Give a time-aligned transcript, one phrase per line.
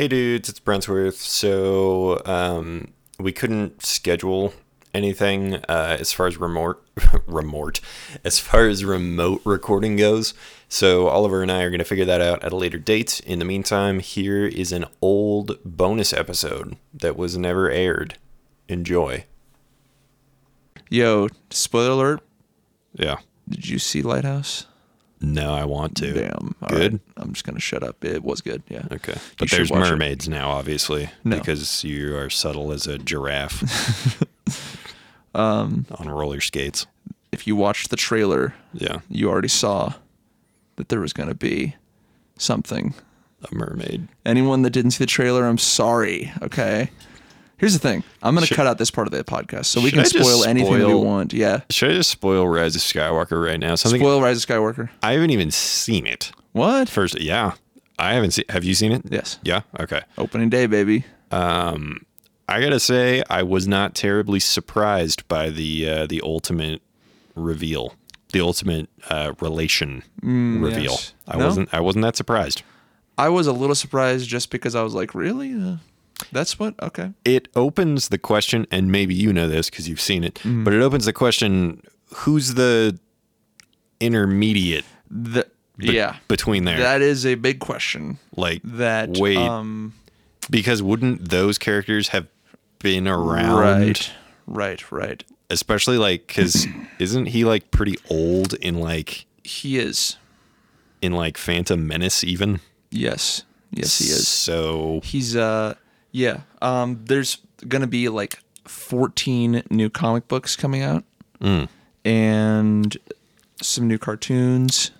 [0.00, 1.16] Hey dudes, it's Brentworth.
[1.16, 4.54] So um, we couldn't schedule
[4.94, 6.82] anything uh, as far as remote,
[7.26, 7.80] remote,
[8.24, 10.32] as far as remote recording goes.
[10.70, 13.20] So Oliver and I are going to figure that out at a later date.
[13.26, 18.16] In the meantime, here is an old bonus episode that was never aired.
[18.68, 19.26] Enjoy.
[20.88, 22.20] Yo, spoiler alert.
[22.94, 23.18] Yeah.
[23.50, 24.64] Did you see Lighthouse?
[25.20, 26.12] No, I want to.
[26.14, 26.54] Damn.
[26.62, 26.92] All Good?
[26.92, 27.00] right.
[27.18, 28.04] I'm just gonna shut up.
[28.04, 28.62] It was good.
[28.68, 28.84] Yeah.
[28.90, 29.16] Okay.
[29.38, 29.90] But should there's watch it.
[29.90, 31.36] mermaids now, obviously, No.
[31.38, 34.24] because you are subtle as a giraffe
[35.34, 36.86] um, on roller skates.
[37.32, 39.00] If you watched the trailer, Yeah.
[39.08, 39.94] you already saw
[40.76, 41.76] that there was gonna be
[42.38, 42.94] something.
[43.50, 44.08] A mermaid.
[44.26, 46.32] Anyone that didn't see the trailer, I'm sorry.
[46.42, 46.90] Okay.
[47.60, 48.02] Here's the thing.
[48.22, 50.08] I'm gonna Should- cut out this part of the podcast so we Should can I
[50.08, 51.32] just spoil anything we spoil- want.
[51.32, 51.60] Yeah.
[51.70, 53.74] Should I just spoil Rise of Skywalker right now?
[53.74, 54.88] Something Spoil Rise of Skywalker.
[55.02, 56.32] I haven't even seen it.
[56.52, 56.88] What?
[56.88, 57.52] First, yeah,
[57.98, 58.46] I haven't seen.
[58.48, 59.02] Have you seen it?
[59.10, 59.38] Yes.
[59.42, 59.60] Yeah.
[59.78, 60.00] Okay.
[60.18, 61.04] Opening day, baby.
[61.30, 62.04] Um,
[62.48, 66.80] I gotta say, I was not terribly surprised by the uh, the ultimate
[67.36, 67.94] reveal,
[68.32, 70.92] the ultimate uh, relation reveal.
[70.92, 71.12] yes.
[71.28, 71.46] I No?
[71.46, 71.68] wasn't.
[71.72, 72.62] I wasn't that surprised.
[73.18, 75.52] I was a little surprised just because I was like, really?
[75.54, 75.76] Uh,
[76.32, 76.74] that's what?
[76.82, 77.12] Okay.
[77.24, 80.64] It opens the question, and maybe you know this because you've seen it, Mm-hmm.
[80.64, 81.82] but it opens the question:
[82.14, 82.98] Who's the
[84.00, 86.16] intermediate The, be- yeah.
[86.28, 86.78] between there?
[86.78, 88.18] That is a big question.
[88.36, 89.94] like That wait, um
[90.50, 92.26] because wouldn't those characters have
[92.80, 93.58] been around?
[93.60, 94.12] right,
[94.46, 95.24] right, right.
[95.50, 96.66] Especially like because
[96.98, 100.16] isn't he like pretty old in like He is.
[101.02, 102.60] in like Phantom Menace even?
[102.90, 104.26] Yes, yes, he is.
[104.28, 105.74] So He's uh,
[106.12, 106.40] yeah.
[106.62, 111.04] Um, there's gonna be like 14 new comic books coming out,
[111.40, 111.68] Mm.
[112.04, 112.96] and
[113.62, 114.90] some new cartoons,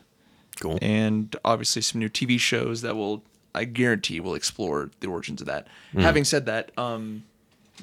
[0.60, 0.78] cool.
[0.82, 3.22] and obviously some new TV shows that will,
[3.54, 5.66] I guarantee, will explore the origins of that.
[5.94, 7.24] Having said that, um,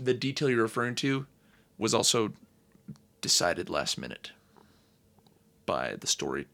[0.02, 1.26] the detail you're referring to
[1.78, 2.34] was also
[3.22, 4.32] decided last minute
[5.66, 6.46] by the story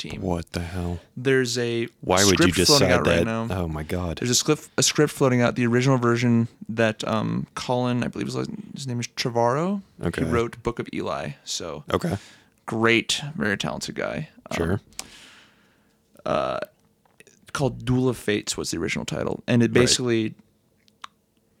[0.00, 0.20] team.
[0.22, 0.98] What the hell?
[1.16, 3.24] There's a Why would you decide out right that?
[3.24, 3.46] now.
[3.50, 4.18] Oh my god.
[4.18, 8.26] There's a script, a script floating out, the original version that um, Colin, I believe
[8.26, 9.82] his, his name is Trevorrow.
[10.02, 10.24] Okay.
[10.24, 11.30] He wrote Book of Eli.
[11.44, 12.16] So Okay.
[12.66, 14.28] great, very talented guy.
[14.50, 14.80] Um, Sure.
[17.52, 20.34] called Duel of Fates was the original title, and it basically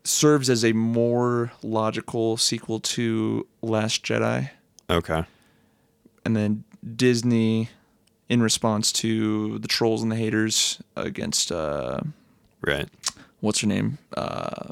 [0.04, 4.50] serves as a more logical sequel to Last Jedi,
[4.88, 5.24] Okay.
[6.24, 6.64] and then
[6.96, 7.68] Disney,
[8.30, 12.00] in response to the trolls and the haters against uh,
[12.62, 12.88] Right.
[13.40, 14.70] what's her name, uh,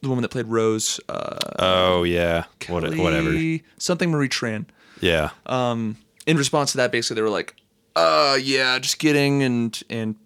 [0.00, 2.44] the woman that played Rose, uh, Oh yeah.
[2.68, 3.34] What, whatever.
[3.78, 4.66] Something Marie Tran.
[5.00, 5.30] Yeah.
[5.46, 5.96] Um,
[6.26, 7.54] in response to that, basically they were like,
[7.94, 10.16] "Uh, yeah, just kidding," and and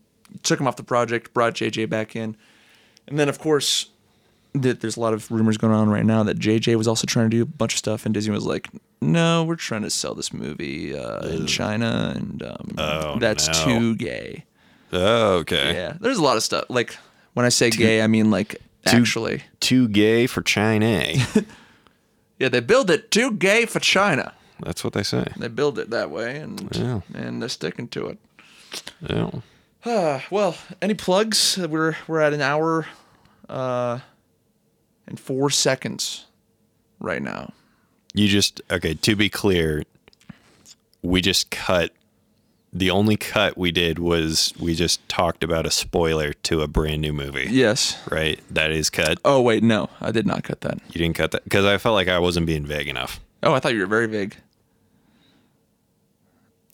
[0.43, 2.37] took him off the project, brought JJ back in,
[3.09, 3.87] and then of course,
[4.61, 7.31] th- there's a lot of rumors going on right now that JJ was also trying
[7.31, 8.69] to do a bunch of stuff, and Disney was like,
[9.01, 13.65] "No, we're trying to sell this movie uh, in China, and um, Oh, that's no.
[13.65, 14.45] too gay."
[14.93, 15.75] oh, okay.
[15.75, 16.65] Yeah, there's a lot of stuff.
[16.69, 16.97] Like
[17.35, 18.57] when I say gay, I mean like
[18.87, 19.43] actually.
[19.61, 21.05] Too gay for China.
[22.39, 24.33] Yeah, they build it too gay for China.
[24.61, 25.27] That's what they say.
[25.37, 27.01] They build it that way, and Yeah.
[27.13, 28.19] and they're sticking to it.
[29.07, 29.31] Yeah.
[29.85, 31.59] Uh, well, any plugs?
[31.59, 32.87] We're we're at an hour
[33.49, 33.99] uh
[35.11, 36.27] and 4 seconds
[36.99, 37.53] right now.
[38.15, 38.95] You just okay.
[38.95, 39.85] To be clear,
[41.03, 41.93] we just cut.
[42.73, 47.01] The only cut we did was we just talked about a spoiler to a brand
[47.03, 47.49] new movie.
[47.51, 47.99] Yes.
[48.09, 48.41] Right.
[48.51, 49.19] That is cut.
[49.25, 49.91] Oh wait, no.
[50.01, 50.79] I did not cut that.
[50.89, 53.21] You didn't cut that because I felt like I wasn't being vague enough.
[53.43, 54.37] Oh, I thought you were very vague.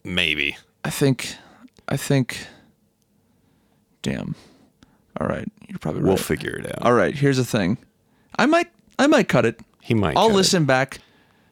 [0.03, 0.57] Maybe.
[0.85, 1.35] I think
[1.87, 2.47] I think
[4.01, 4.35] Damn.
[5.19, 5.51] All right.
[5.67, 6.07] You're probably right.
[6.07, 6.83] We'll figure it out.
[6.83, 7.77] All right, here's the thing.
[8.37, 8.67] I might
[8.99, 9.59] I might cut it.
[9.81, 10.15] He might.
[10.17, 10.37] I'll cut it.
[10.37, 10.99] listen back.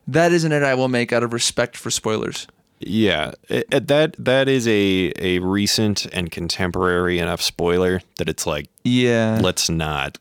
[0.08, 2.48] That isn't it I will make out of respect for spoilers.
[2.80, 8.46] Yeah, it, it- that that is a a recent and contemporary enough spoiler that it's
[8.46, 9.40] like Yeah.
[9.42, 10.18] let's not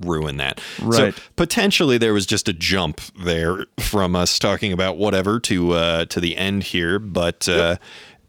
[0.00, 0.60] ruin that.
[0.80, 1.14] Right.
[1.14, 6.04] So potentially there was just a jump there from us talking about whatever to uh,
[6.06, 7.76] to the end here, but uh,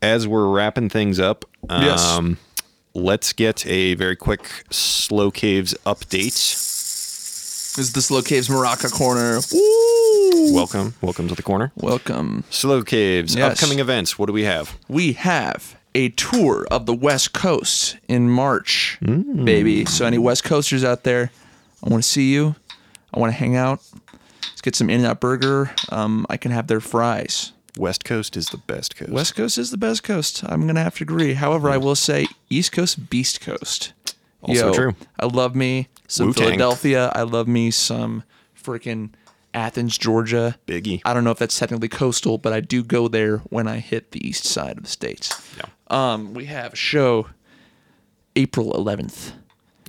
[0.02, 2.04] as we're wrapping things up, Yes.
[2.04, 2.38] um,
[2.94, 6.34] let's get a very quick Slow Caves update.
[7.76, 9.40] This is the Slow Caves Maraca corner.
[9.52, 10.54] Woo!
[10.54, 11.72] Welcome, welcome to the corner.
[11.76, 12.44] Welcome.
[12.52, 13.54] Slow Caves Yes.
[13.54, 14.20] upcoming events.
[14.20, 14.78] What do we have?
[14.88, 19.86] we have a tour of the West Coast in March, baby.
[19.86, 21.32] So any West Coasters out there,
[21.84, 22.56] I want to see you.
[23.12, 23.82] I want to hang out.
[24.44, 25.72] Let's get some In-N-Out Burger.
[25.90, 27.54] Um, I can have their fries.
[27.78, 29.12] West Coast is the best coast.
[29.12, 30.44] West Coast is the best coast.
[30.46, 31.34] I'm gonna have to agree.
[31.34, 33.94] However, I will say East Coast, Beast Coast
[34.44, 34.96] Also Yo, true.
[35.20, 36.46] I love me some Wu-Tang.
[36.46, 37.12] Philadelphia.
[37.16, 38.24] I love me some
[38.62, 39.12] freaking
[39.54, 40.58] Athens, Georgia.
[40.68, 41.02] Biggie.
[41.06, 44.12] I don't know if that's technically coastal, but I do go there when I hit
[44.12, 45.30] the east side of the states.
[45.58, 45.66] Yeah.
[45.88, 47.28] Um, we have a show
[48.36, 49.34] April 11th.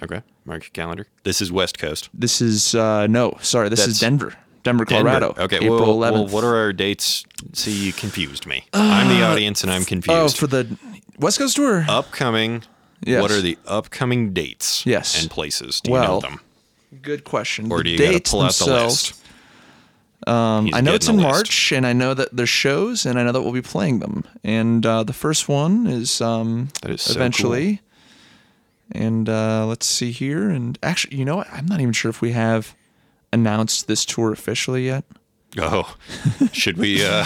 [0.02, 0.22] Okay.
[0.44, 1.06] Mark your calendar.
[1.22, 2.10] This is West Coast.
[2.12, 4.34] This is uh no, sorry, this is That's Denver.
[4.62, 5.10] Denver, Denver.
[5.10, 5.34] Colorado.
[5.38, 5.56] Okay.
[5.56, 6.12] April well, 11th.
[6.12, 7.24] well, what are our dates?
[7.52, 8.66] See, you confused me.
[8.72, 10.36] I'm the audience and I'm confused.
[10.36, 10.76] Oh, for the
[11.18, 11.84] West Coast tour?
[11.88, 12.62] upcoming.
[13.04, 13.22] Yes.
[13.22, 14.84] What are the upcoming dates?
[14.86, 15.20] Yes.
[15.20, 15.80] And places?
[15.80, 16.40] Do you know them?
[17.02, 17.70] Good question.
[17.70, 19.20] Or do you got to pull out the list?
[20.26, 21.16] Um, I know it's in.
[21.16, 24.24] March, and I know that there's shows, and I know that we'll be playing them.
[24.42, 27.80] And uh, the first one is um, is so eventually.
[28.92, 30.48] And uh, let's see here.
[30.48, 31.48] And actually, you know what?
[31.52, 32.74] I'm not even sure if we have
[33.32, 35.04] announced this tour officially yet.
[35.58, 35.94] Oh,
[36.52, 37.04] should we?
[37.04, 37.24] Uh,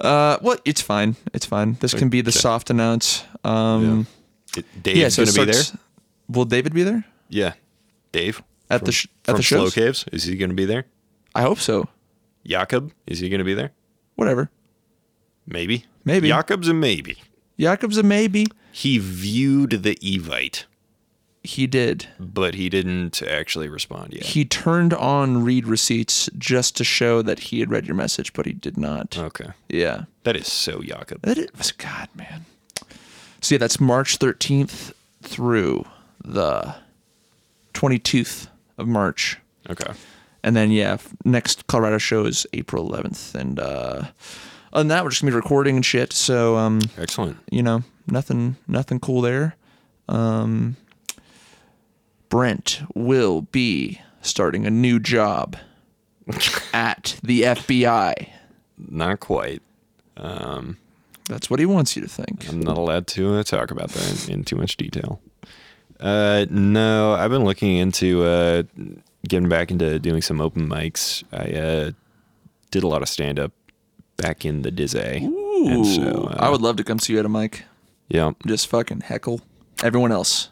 [0.00, 1.14] Uh, well, it's fine.
[1.32, 1.76] It's fine.
[1.80, 3.22] This can be the soft announce.
[3.44, 4.06] Um, it-
[4.82, 5.62] Dave's yeah, so gonna be there.
[6.28, 7.04] Will David be there?
[7.28, 7.54] Yeah,
[8.12, 9.74] Dave At from, the sh- at the shows?
[9.74, 10.04] Caves.
[10.12, 10.84] Is he going to be there?
[11.34, 11.88] I hope so.
[12.46, 13.72] Jakob is he going to be there?
[14.14, 14.50] Whatever.
[15.46, 15.84] Maybe.
[16.04, 16.28] Maybe.
[16.28, 17.16] Jakob's a maybe.
[17.58, 18.46] Jakob's a maybe.
[18.72, 20.64] He viewed the Evite,
[21.42, 22.08] He did.
[22.18, 24.24] but he didn't actually respond yet.
[24.24, 28.46] He turned on read receipts just to show that he had read your message, but
[28.46, 29.16] he did not.
[29.18, 30.04] okay, Yeah.
[30.24, 31.22] that is so Jakob.
[31.22, 32.46] That was God, man.
[33.44, 35.84] So yeah, that's March 13th through
[36.24, 36.76] the
[37.74, 38.48] 22th
[38.78, 39.36] of March.
[39.68, 39.92] Okay.
[40.42, 40.96] And then yeah,
[41.26, 44.04] next Colorado show is April 11th and uh
[44.72, 46.14] other than that we're just going to be recording and shit.
[46.14, 47.36] So um Excellent.
[47.50, 49.56] you know, nothing nothing cool there.
[50.08, 50.76] Um
[52.30, 55.58] Brent will be starting a new job
[56.72, 58.30] at the FBI.
[58.78, 59.60] Not quite.
[61.28, 62.48] That's what he wants you to think.
[62.48, 65.20] I'm not allowed to uh, talk about that in too much detail.
[66.00, 68.64] Uh, no, I've been looking into uh,
[69.28, 71.22] getting back into doing some open mics.
[71.32, 71.90] I uh,
[72.70, 73.52] did a lot of stand up
[74.16, 75.24] back in the Dizzy.
[75.66, 77.62] And so, uh, I would love to come see you at a mic.
[78.08, 79.40] yeah, Just fucking heckle
[79.82, 80.50] everyone else.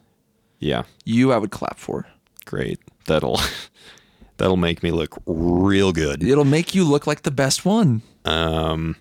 [0.59, 2.07] yeah, You, I would clap for.
[2.47, 2.79] great.
[3.07, 3.41] That'll
[4.39, 6.23] that'll make me look real good.
[6.23, 8.03] It'll make you look like the best one.
[8.25, 8.97] Um,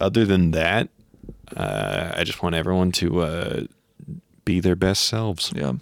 [0.00, 0.88] other than that,
[1.56, 3.60] uh, I just want everyone to uh,
[4.44, 5.52] be their best selves.
[5.54, 5.72] Yeah.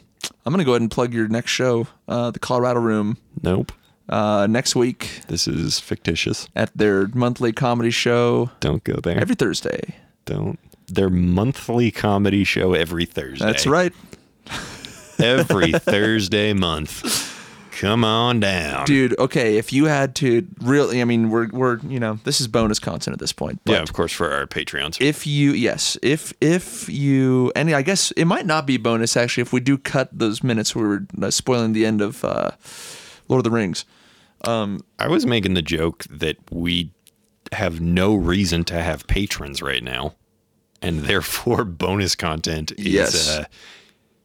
[0.44, 3.70] I'm gonna go ahead and plug your next show, uh, the Colorado Room, Nope,
[4.08, 6.48] uh, next week this is fictitious.
[6.56, 9.18] at their monthly comedy show Don't go there.
[9.18, 9.94] every Thursday.
[10.24, 10.58] Don't.
[10.88, 13.44] Their monthly comedy show every Thursday.
[13.44, 13.92] That's right,
[15.18, 17.25] Every Thursday month.
[17.80, 18.86] Come on down.
[18.86, 19.18] dude.
[19.18, 22.78] Okay, if you had to really, I mean, we're we're you know this is bonus
[22.78, 23.60] content at this point.
[23.64, 25.00] But yeah, of course, for our Patreons.
[25.00, 29.42] if you yes if if you and i guess it might not be bonus actually
[29.42, 30.88] if we do cut those minutes where
[31.20, 32.50] we're uh, spoiling the end of uh
[33.28, 33.84] lord of the rings
[34.44, 36.92] I was making the joke that we
[37.52, 40.14] have no reason to have patrons right now,
[40.80, 42.86] and therefore bonus content is.
[42.86, 43.28] Yes.
[43.28, 43.44] Uh,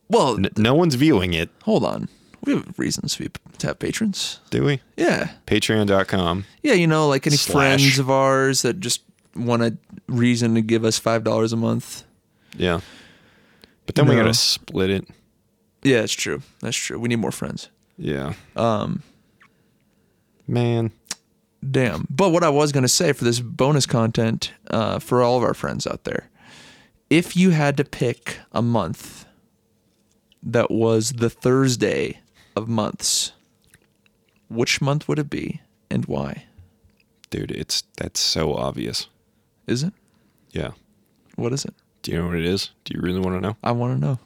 [0.09, 2.07] well n- no one's viewing it, hold on
[2.43, 4.81] we have reasons to to have patrons do we?
[4.97, 6.45] yeah Patreon.com.
[6.63, 7.53] yeah you know like any Slash.
[7.81, 9.03] friends of ours that just
[9.35, 9.77] want a
[10.07, 12.03] reason to give us five dollars a month
[12.57, 12.81] Yeah.
[13.85, 15.07] But then we got to split it.
[15.83, 18.33] yeah it's true that's true we need more friends Yeah.
[18.55, 19.03] Um.
[20.47, 20.91] Man.
[21.69, 22.07] Damn.
[22.09, 25.43] But what I was going to say for this bonus content uh, for all of
[25.43, 26.29] our friends out there,
[27.09, 29.25] if you had to pick a month
[30.41, 32.19] that was the Thursday
[32.55, 33.31] of months,
[34.49, 36.45] which month would it be and why?
[37.29, 39.07] Dude, it's that's so obvious.
[39.67, 39.93] Is it?
[40.51, 40.71] Yeah.
[41.35, 41.73] What is it?
[42.01, 42.71] Do you know what it is?
[42.83, 43.55] Do you really want to know?
[43.63, 44.19] I want to know.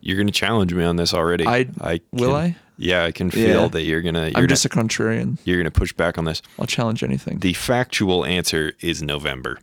[0.00, 1.46] You're gonna challenge me on this already.
[1.46, 2.56] I- I will can- I?
[2.78, 3.68] Yeah, I can feel Yeah.
[3.68, 4.18] that you're gonna.
[4.20, 5.38] You're I'm gonna, just a contrarian.
[5.44, 6.42] you're gonna push back on this.
[6.58, 7.38] I'll challenge anything.
[7.40, 9.58] The factual answer is November,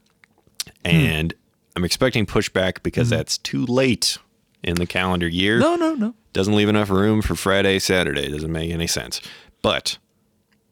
[0.65, 0.69] Hmm.
[0.85, 1.33] and
[1.75, 4.17] I'm expecting pushback because that's too late
[4.63, 5.59] in the calendar year.
[5.59, 6.15] no, no, no.
[6.33, 8.29] Doesn't leave enough room for Friday, Saturday.
[8.31, 9.21] Doesn't make any sense.
[9.61, 9.97] But,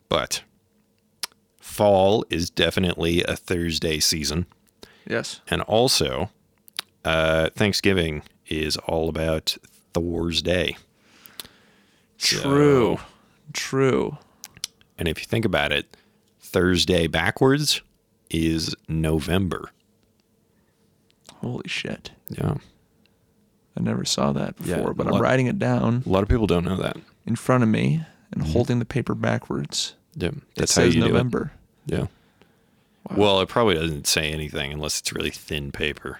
[0.10, 0.42] but,
[1.60, 4.48] fall is definitely a Thursday season.
[5.08, 5.42] Yes.
[5.48, 6.30] And also,
[7.06, 9.56] uh, Thanksgiving is all about
[9.94, 10.78] Thor's Day.
[12.18, 12.98] True.
[12.98, 13.06] So-
[13.54, 14.18] True.
[14.98, 15.98] And if you think about it,
[16.40, 17.82] Thursday backwards
[18.30, 19.72] is November.
[21.42, 22.12] Holy shit.
[22.30, 22.56] Yeah.
[23.78, 26.48] I never saw that Yeah, before, but I'm writing it down A lot of people
[26.48, 26.98] don't know that.
[27.26, 28.52] in front of me and mm-hmm.
[28.52, 29.96] holding the paper backwards.
[30.16, 30.30] Yeah.
[30.30, 31.52] It That's how says you November.
[31.88, 32.00] do it.
[32.00, 32.08] Yeah.
[33.18, 36.20] Well, it probably doesn't say anything unless it's really thin paper.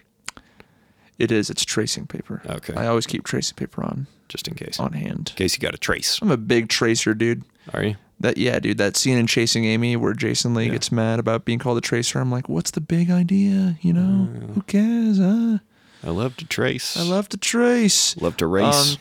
[1.20, 1.50] It is.
[1.50, 2.42] It's tracing paper.
[2.46, 2.74] Okay.
[2.74, 4.08] I always keep tracing paper on.
[4.28, 4.80] just in case.
[4.80, 5.30] on hand.
[5.34, 6.20] In case you got a trace.
[6.22, 7.44] I'm a big tracer, dude.
[7.74, 7.96] Are you?
[8.20, 8.78] That yeah, dude.
[8.78, 12.20] That scene in Chasing Amy where Jason Lee gets mad about being called a tracer.
[12.20, 13.78] I'm like, what's the big idea?
[13.82, 15.18] You know, uh, who cares?
[15.20, 15.60] Huh?
[16.04, 16.98] I love to trace.
[16.98, 18.18] I love to trace.
[18.18, 18.94] love to race.
[18.94, 18.98] Um,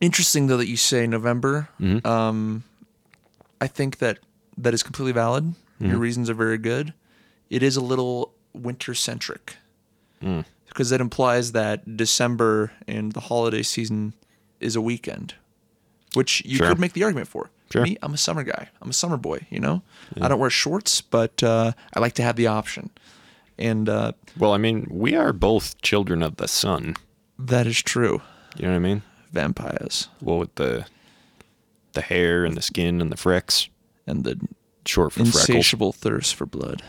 [0.00, 1.68] Interesting though that you say November.
[1.80, 2.06] Mm-hmm.
[2.06, 2.62] Um,
[3.60, 4.18] I think that
[4.56, 5.44] that is completely valid.
[5.44, 5.86] Mm-hmm.
[5.90, 6.94] Your reasons are very good.
[7.50, 9.56] It is a little winter centric
[10.22, 10.44] Mm.
[10.68, 14.14] because that implies that December and the holiday season
[14.60, 15.34] is a weekend,
[16.14, 16.68] which you Sure.
[16.68, 17.50] could make the argument for.
[17.72, 17.82] Sure.
[17.82, 18.68] Me, I'm a summer guy.
[18.80, 19.46] I'm a summer boy.
[19.50, 19.82] You know,
[20.20, 22.90] I don't wear shorts, but uh, I like to have the option,
[23.58, 26.96] and uh, well, I mean, we are both children of the sun.
[27.38, 28.22] that is true.
[28.56, 29.02] You know what I mean?
[29.32, 30.84] Vampires Well, with the
[31.94, 33.68] the hair and the skin and the frecks,
[34.06, 34.38] and the
[34.86, 36.82] short for insatiable thirst for blood.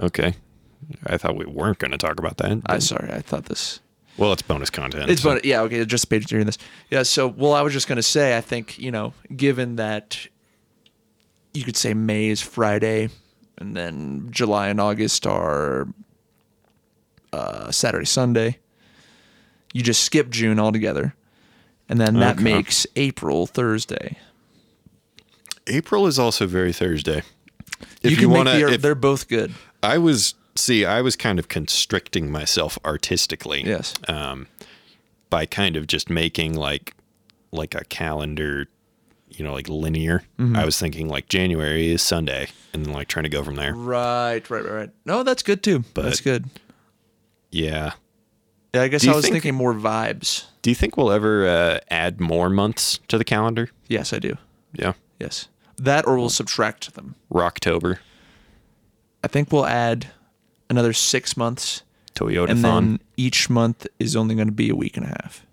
[0.00, 0.34] Okay.
[1.06, 2.50] I thought we weren't going to talk about that.
[2.66, 3.80] I but- sorry, I thought this.
[4.16, 5.10] well, it's bonus content.
[5.10, 6.58] It's so- but yeah, okay, just page during this.
[6.90, 10.26] Yeah, so well, I was just gonna say, I think you know, given that
[11.54, 13.10] you could say May is Friday,
[13.62, 15.86] and then July and August are
[17.32, 18.58] uh, Saturday, Sunday.
[19.72, 21.14] You just skip June altogether,
[21.88, 22.44] and then that Okay.
[22.44, 24.18] makes April Thursday.
[25.68, 27.22] April is also very Thursday.
[28.02, 29.52] If you make want the, to, they're both good.
[29.82, 33.62] I was see, I was kind of constricting myself artistically.
[33.64, 33.94] Yes.
[34.08, 34.48] Um,
[35.30, 36.94] by kind of just making like
[37.52, 38.66] like a calendar,
[39.38, 40.22] you know, like linear.
[40.38, 40.56] Mm-hmm.
[40.56, 43.74] I was thinking like January is Sunday, and then like trying to go from there.
[43.74, 44.90] Right, right, right, right.
[45.04, 45.84] No, that's good too.
[45.94, 46.48] But that's good.
[47.50, 47.92] Yeah.
[48.74, 50.46] Yeah, I guess I was think- thinking more vibes.
[50.62, 53.68] Do you think we'll ever uh, add more months to the calendar?
[53.88, 54.36] Yes, I do.
[54.72, 54.92] Yeah.
[55.18, 57.14] Yes, that or we'll subtract them.
[57.32, 57.98] Rocktober,
[59.22, 60.08] I think we'll add
[60.70, 61.82] another six months,
[62.14, 65.44] Toyota and then each month is only going to be a week and a half.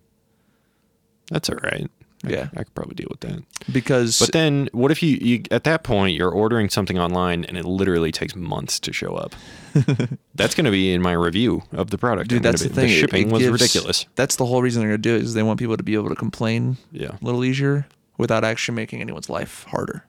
[1.30, 1.90] That's all right.
[2.26, 2.50] I, Yeah.
[2.54, 3.44] I could probably deal with that.
[3.72, 7.58] Because But then, what if you, you at that point you're ordering something online and
[7.58, 9.36] it literally takes months to show up?
[10.36, 12.30] that's going to be in my review of the product.
[12.30, 12.88] dude, I'm that's the be- thing.
[12.88, 14.06] The shipping it was gives- ridiculous.
[14.16, 15.94] That's the whole reason they're going to do it is they want people to be
[15.94, 20.06] able to complain Yeah, a little easier without actually making anyone's life harder.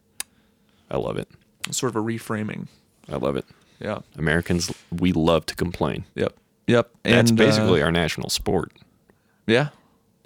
[0.91, 1.29] I love it.
[1.69, 2.67] It's sort of a reframing.
[3.09, 3.45] I love it.
[3.79, 4.01] Yeah.
[4.19, 6.05] Americans, we love to complain.
[6.17, 6.35] Yep.
[6.67, 6.91] Yep.
[7.05, 8.73] That's and, uh, basically our national sport.
[9.47, 9.69] yeah.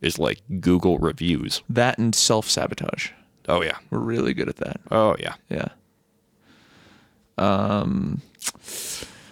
[0.04, 1.62] Is like Google reviews.
[1.68, 3.10] That and self sabotage.
[3.48, 3.78] Oh yeah.
[3.90, 4.80] We're really good at that.
[4.90, 5.34] Oh yeah.
[5.48, 5.68] Yeah.
[7.38, 8.22] Um,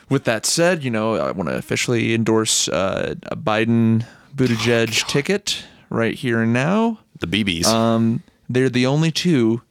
[0.09, 5.65] with that said, you know, I want to officially endorse uh, a Biden Buttigieg ticket
[5.91, 6.99] right here and now.
[7.21, 7.67] The BBs.
[7.67, 9.63] Um, they're the only two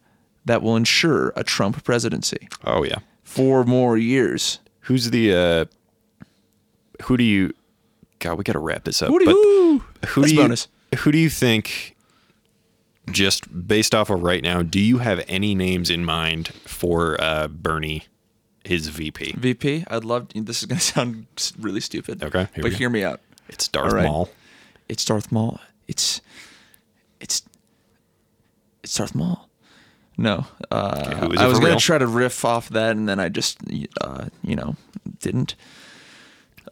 [0.45, 2.99] that will ensure a Trump presidency oh yeah.
[3.23, 4.59] four more years.
[4.81, 5.33] Who's the?
[5.35, 5.65] uh
[7.03, 7.53] Who do you?
[8.19, 9.09] God, we got to wrap this up.
[9.09, 9.79] But woo.
[9.79, 10.41] who That's do you?
[10.41, 10.67] bonus.
[10.99, 11.95] Who do you think?
[13.09, 17.47] Just based off of right now, do you have any names in mind for uh
[17.47, 18.03] Bernie,
[18.63, 19.33] his VP?
[19.37, 20.27] VP, I'd love.
[20.35, 21.25] This is going to sound
[21.59, 22.23] really stupid.
[22.23, 23.19] Okay, here but hear me out.
[23.49, 24.05] It's Darth All right.
[24.07, 24.29] Maul.
[24.87, 25.59] It's Darth Maul.
[25.87, 26.21] It's
[27.19, 27.41] it's
[28.83, 29.49] it's Darth Maul.
[30.17, 31.79] No, uh, who is I was gonna real?
[31.79, 33.57] try to riff off that, and then I just,
[34.01, 34.75] uh, you know,
[35.19, 35.55] didn't.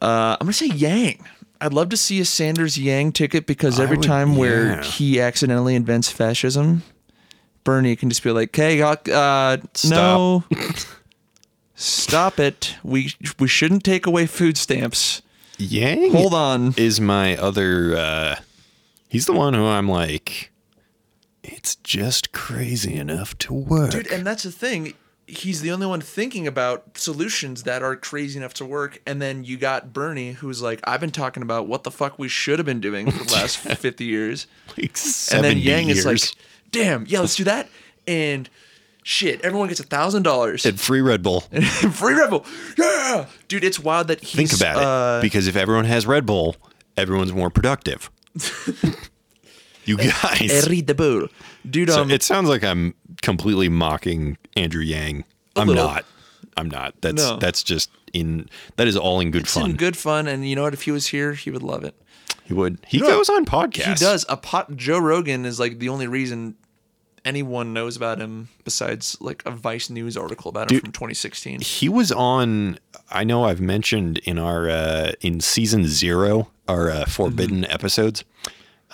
[0.02, 1.26] Uh, I'm gonna say Yang.
[1.62, 4.84] I'd love to see a Sanders Yang ticket because every would- time where yeah.
[4.84, 6.84] he accidentally invents fascism,
[7.64, 9.58] Bernie can just be like, "Okay, uh,
[9.90, 10.44] no,
[11.76, 12.76] stop it.
[12.84, 15.22] We we shouldn't take away food stamps.
[15.58, 17.96] Yang Hold on." is my other.
[17.98, 18.36] uh
[19.10, 20.52] He's the one who I'm like.
[21.44, 23.92] It's just crazy enough to work.
[23.92, 24.94] Dude, and that's the thing.
[25.30, 29.00] He's the only one thinking about solutions that are crazy enough to work.
[29.06, 32.28] And then you got Bernie, who's like, I've been talking about what the fuck we
[32.28, 34.48] should have been doing for the last 50 years.
[34.78, 34.98] like
[35.32, 35.98] And then Yang years.
[36.00, 37.70] is like, damn, yeah, let's do that.
[38.08, 38.50] And
[39.04, 40.66] shit, everyone gets a thousand dollars.
[40.66, 41.42] and free Red Bull.
[41.92, 42.46] Free Red Bull.
[42.78, 43.28] Yeah.
[43.48, 45.22] Dude, it's wild that he's Think about uh, it.
[45.22, 46.56] Because if everyone has Red Bull,
[46.98, 48.10] everyone's more productive.
[49.90, 50.68] you guys.
[50.70, 51.28] Read the bull.
[51.70, 55.26] Dude, So um, it sounds like I'm completely mocking Andrew Yang.
[55.56, 55.86] I'm little.
[55.88, 56.06] not.
[56.56, 56.94] I'm not.
[57.02, 57.38] That's No.
[57.38, 59.72] that's just in that is all in good it's fun.
[59.72, 60.28] in good fun.
[60.28, 60.74] And you know what?
[60.74, 61.96] If he was here, he would love it.
[62.46, 62.80] he would.
[62.88, 63.88] He know, goes on podcasts.
[63.88, 64.26] He does.
[64.30, 64.76] A pot.
[64.76, 66.56] Joe Rogan is like the only reason
[67.26, 70.82] anyone knows about him besides like a Vice News article about him Dude.
[70.86, 71.62] from 2016.
[71.62, 72.80] He was on.
[73.12, 77.72] I know I've mentioned in our uh, in season zero our uh, forbidden Mm-hmm.
[77.74, 78.24] episodes.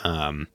[0.03, 0.47] Um,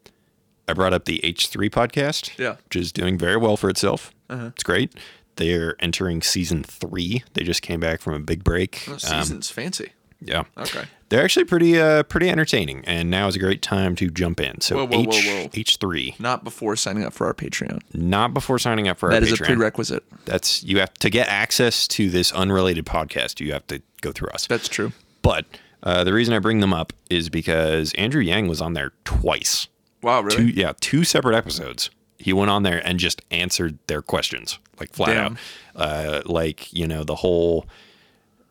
[0.71, 2.57] I brought up the H3 podcast, Yeah.
[2.65, 4.13] which is doing very well for itself.
[4.29, 4.47] Uh-huh.
[4.55, 4.93] It's great.
[5.37, 7.23] They're entering season three.
[7.35, 8.85] They just came back from a big break.
[8.89, 9.91] Oh, Um, season's fancy.
[10.23, 10.45] Yeah.
[10.59, 10.85] Okay.
[11.09, 14.61] They're actually pretty uh pretty entertaining, and now is a great time to jump in.
[14.61, 15.49] So Whoa, whoa, H whoa.
[15.55, 17.81] H three, Not before signing up for our Patreon.
[17.95, 20.05] not before signing up for That our is a prerequisite.
[20.27, 23.41] That's you have to get access to this unrelated podcast.
[23.41, 24.47] You have to go through us.
[24.47, 24.93] That's true.
[25.23, 25.47] But
[25.83, 29.69] uh, the reason I bring them up is because Andrew Yang was on there twice.
[30.03, 31.91] Wow, Two, yeah, two separate episodes.
[32.19, 35.33] He went on there and just answered their questions, like flat Damn.
[35.33, 35.39] out.
[35.77, 37.67] Uh, like you know the whole.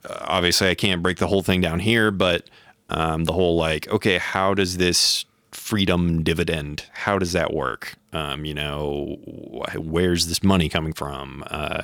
[0.08, 2.50] Uh, obviously, I can't break the whole thing down here, but
[2.90, 6.86] um, the whole like, okay, how does this freedom dividend?
[6.94, 7.96] How does that work?
[8.14, 11.44] Um, you know, wh- where's this money coming from?
[11.48, 11.84] Uh,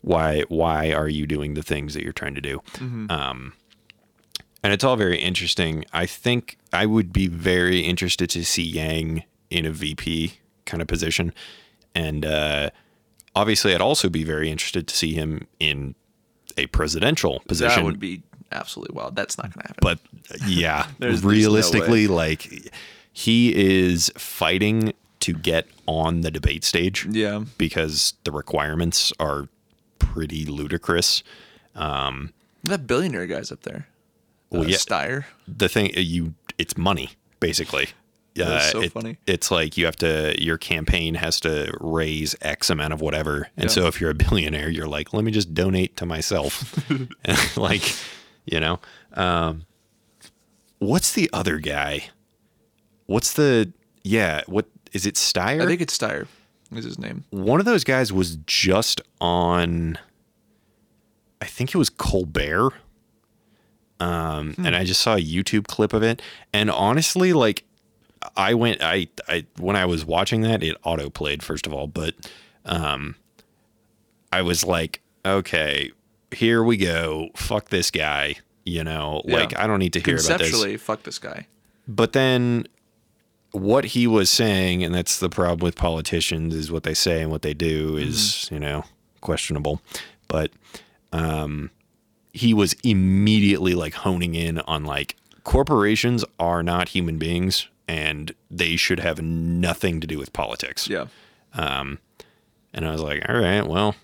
[0.00, 2.60] why why are you doing the things that you're trying to do?
[3.10, 3.52] Um,
[4.62, 5.84] and it's all very interesting.
[5.92, 10.34] I think I would be very interested to see Yang in a VP
[10.66, 11.32] kind of position,
[11.94, 12.70] and uh,
[13.34, 15.94] obviously, I'd also be very interested to see him in
[16.56, 17.80] a presidential position.
[17.80, 19.16] That would be absolutely wild.
[19.16, 19.78] That's not going to happen.
[19.80, 19.98] but
[20.46, 22.70] yeah, There's- there's no realistically, like
[23.12, 27.44] he is fighting to get on the debate stage yeah.
[27.56, 29.48] because the requirements are
[30.00, 31.22] pretty ludicrous.
[31.74, 33.86] That billionaire guy's up there.
[34.52, 34.76] Well, uh, yeah.
[34.76, 35.24] Steyer.
[35.48, 37.88] the thing you it's money basically
[38.34, 39.16] Yeah, Uh, so it- funny.
[39.26, 43.64] it's like you have to your campaign has to raise x amount of whatever and
[43.64, 43.74] Yeah.
[43.74, 46.78] so if you're a billionaire you're like let me just donate to myself
[47.56, 47.94] like
[48.46, 48.78] you know
[49.14, 49.64] um
[50.78, 52.04] what's the other guy
[53.06, 53.72] what's the
[54.04, 56.26] yeah what is it Steyer I think it's Steyer.
[56.74, 57.24] Is his name?
[57.30, 59.98] one of those guys was just on
[61.40, 62.72] I think it was Colbert.
[64.02, 66.20] Um, and I just saw a YouTube clip of it.
[66.52, 67.64] And honestly, like
[68.36, 71.86] I went I I when I was watching that, it auto played first of all,
[71.86, 72.14] but
[72.64, 73.14] um
[74.32, 75.90] I was like, okay,
[76.30, 77.28] here we go.
[77.36, 78.36] Fuck this guy.
[78.64, 79.38] You know, Yeah.
[79.40, 81.46] like I don't need to hear about this Conceptually, fuck this guy.
[81.88, 82.66] but then
[83.50, 87.30] what he was saying and that's the problem with politicians is what they say and
[87.30, 88.82] what they do is you know
[89.20, 89.82] questionable
[90.26, 90.50] but
[91.12, 91.70] um
[92.32, 98.76] he was immediately like honing in on like corporations are not human beings and they
[98.76, 101.06] should have nothing to do with politics Yeah.
[101.54, 101.98] Um,
[102.72, 103.94] and I was like, all right, well,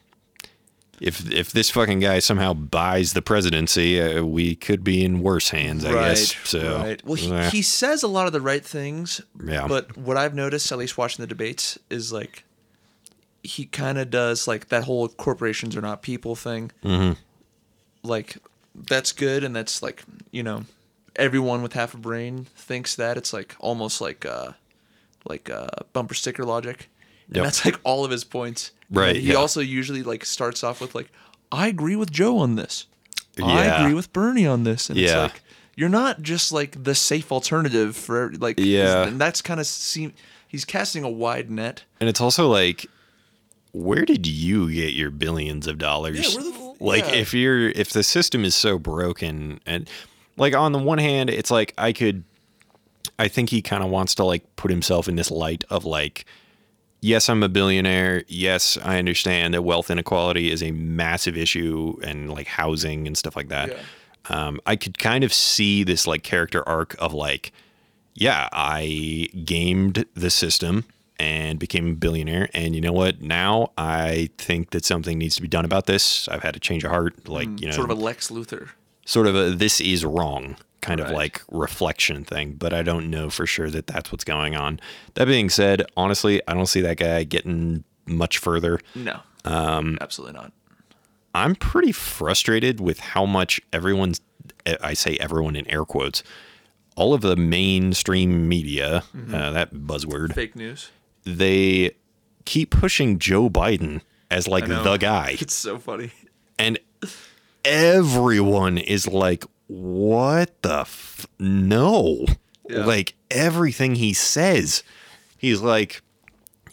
[1.01, 5.51] if if this fucking guy somehow buys the presidency, uh, we could be in worse
[5.51, 6.35] hands, I guess.
[6.45, 7.05] So, right.
[7.05, 9.21] Well, he, he says a lot of the right things.
[9.43, 9.67] Yeah.
[9.69, 12.45] But what I've noticed, at least watching the debates, is like
[13.43, 16.73] he kind of does like that whole corporations are not people thing.
[16.85, 17.19] Mm-hmm.
[18.09, 18.37] Like
[18.75, 20.64] that's good, and that's like you know
[21.16, 24.53] everyone with half a brain thinks that it's like almost like uh
[25.29, 26.88] like uh bumper sticker logic.
[27.29, 27.44] And Yep.
[27.44, 28.71] that's like all of his points.
[28.90, 29.35] Right, then He yeah.
[29.35, 31.11] also usually like starts off with like,
[31.53, 32.87] "I agree with Joe on this.
[33.42, 35.23] I agree with Bernie on this." And it's Yeah.
[35.25, 35.42] like
[35.77, 39.07] you're not just like the safe alternative for like Yeah.
[39.07, 40.14] and that's kind of seem
[40.49, 41.85] he's casting a wide net.
[42.01, 42.87] and it's also like,
[43.73, 46.18] where did you get your billions of dollars?
[46.35, 47.14] Yeah, where the f- like, yeah.
[47.14, 49.88] if you're if the system is so broken, and
[50.37, 52.25] like on the one hand, it's like I could,
[53.19, 56.25] I think he kind of wants to like put himself in this light of like.
[57.01, 58.25] Yes, I'm a billionaire.
[58.27, 63.37] Yes, I understand that wealth inequality is a massive issue and like housing and stuff
[63.37, 63.69] like that.
[63.69, 63.79] Yeah.
[64.31, 67.53] um, I could kind of see this like character arc of like,
[68.14, 70.87] yeah, I gamed the system
[71.19, 73.21] and became a billionaire, and you know what?
[73.21, 76.29] Now I think that something needs to be done about this.
[76.29, 78.69] I've had a change of heart, like you know, Mm, sort of a Lex Luthor.
[79.05, 83.31] sort of a this is wrong kind of like reflection thing, but I don't know
[83.31, 84.79] for sure that that's what's going on.
[85.15, 88.79] That being said, honestly, I don't see that guy getting much further.
[88.95, 89.21] No.
[89.45, 90.53] Um, absolutely not.
[91.35, 94.21] I'm pretty frustrated with how much everyone's,
[94.81, 96.23] I say everyone in air quotes,
[96.97, 99.03] all of the mainstream media,
[99.33, 100.91] uh, that buzzword, Fake news.
[101.37, 101.93] They
[102.45, 105.37] keep pushing Joe Biden as like the guy.
[105.41, 106.11] It's so funny.
[106.59, 106.79] And
[107.64, 112.25] everyone is like, what the f- no?
[112.69, 112.85] Yeah.
[112.85, 114.83] Like everything he says,
[115.37, 116.03] he's like,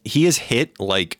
[0.03, 1.19] he has hit like,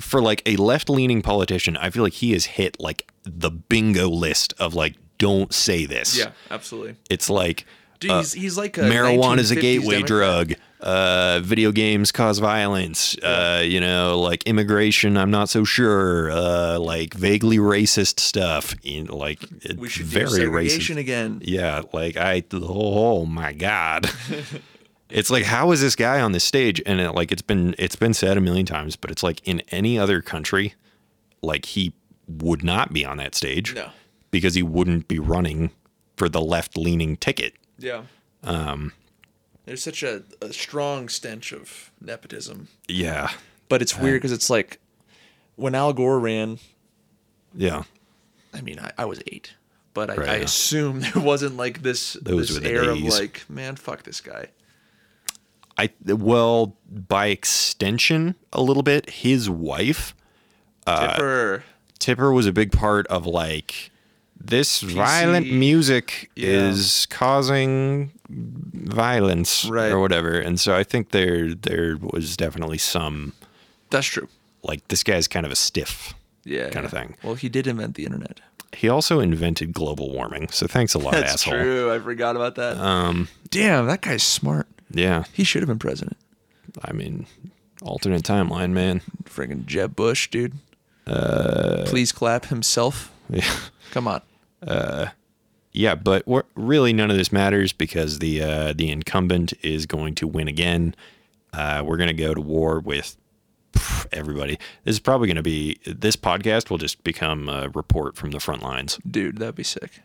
[0.00, 4.08] for like a left leaning politician, I feel like he has hit like the bingo
[4.08, 6.18] list of like, don't say this.
[6.18, 6.96] Yeah, absolutely.
[7.08, 7.64] It's like,
[7.98, 10.06] Dude, uh, he's, he's like a marijuana is a gateway Democrat.
[10.06, 10.52] drug.
[10.86, 13.18] Uh, video games cause violence.
[13.18, 15.16] Uh, you know, like immigration.
[15.16, 16.30] I'm not so sure.
[16.30, 18.74] Uh, like vaguely racist stuff.
[18.84, 19.40] In like
[19.76, 21.00] We should very do segregation racist.
[21.00, 21.40] again.
[21.42, 22.44] Yeah, like I.
[22.52, 24.08] Oh my god.
[25.08, 26.82] It's like how is this guy on this stage?
[26.84, 29.60] And it, like it's been it's been said a million times, but it's like in
[29.70, 30.74] any other country,
[31.42, 31.92] like he
[32.26, 33.90] would not be on that stage No.
[34.32, 35.70] because he wouldn't be running
[36.16, 37.54] for the left leaning ticket.
[37.78, 38.02] Yeah.
[38.42, 38.92] Um,
[39.66, 43.30] There's such a, a strong stench of nepotism, Yeah.
[43.68, 44.78] but it's weird because it's like
[45.56, 46.58] when Al Gore ran.
[47.54, 47.82] Yeah.
[48.54, 49.54] I mean, I, I was eight,
[49.92, 50.44] but I, Right, I yeah.
[50.44, 53.18] assume there wasn't like this Those this were the air of days.
[53.18, 54.48] like, man, fuck this guy.
[55.78, 59.10] I well, by extension, a little bit.
[59.10, 60.14] His wife,
[60.86, 61.64] Uh, Tipper.
[61.98, 63.90] Tipper, was a big part of like
[64.38, 66.68] this violent music Yeah.
[66.70, 69.92] is causing violence Right.
[69.92, 70.38] or whatever.
[70.38, 73.32] And so I think there there was definitely some
[73.90, 74.28] That's true.
[74.62, 76.14] like this guy's kind of a stiff.
[76.44, 76.70] Yeah.
[76.70, 77.16] Kinda thing.
[77.22, 78.40] Well, he did invent the internet.
[78.72, 80.48] He also invented global warming.
[80.50, 81.20] So thanks a lot, asshole.
[81.22, 81.52] That's asshole.
[81.62, 81.92] true.
[81.94, 82.76] I forgot about that.
[82.76, 84.66] Um, Damn, that guy's smart.
[84.90, 85.24] Yeah.
[85.32, 86.16] He should have been president.
[86.84, 87.26] I mean,
[87.82, 89.00] alternate timeline, man.
[89.24, 90.54] Friggin' Jeb Bush, dude.
[91.06, 93.12] Uh, Please clap himself.
[93.30, 93.50] Yeah.
[93.90, 94.22] Come on.
[95.76, 100.26] Yeah, but really none of this matters because the uh, the incumbent is going to
[100.26, 100.94] win again.
[101.52, 103.16] Uh, we're going to go to war with
[104.10, 104.58] everybody.
[104.84, 108.40] This is probably going to be this podcast will just become a report from the
[108.40, 108.98] front lines.
[109.08, 110.00] Dude, that'd be sick.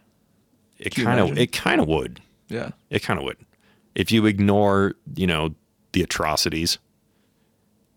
[0.78, 2.20] It kind of it kind of would.
[2.50, 2.72] Yeah.
[2.90, 3.38] It kind of would.
[3.96, 5.56] If you ignore, you know,
[5.94, 6.80] the atrocities,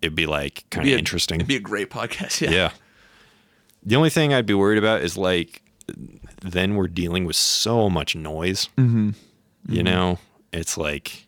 [0.00, 1.37] it'd be like kind of interesting.
[1.40, 2.40] It'd be a great podcast.
[2.48, 2.50] Yeah.
[2.50, 2.70] Yeah.
[3.82, 5.60] The only thing I'd be worried about is like,
[6.44, 8.68] then we're dealing with so much noise.
[8.78, 9.11] Mm-hmm.
[9.68, 10.18] You know,
[10.52, 11.26] it's like,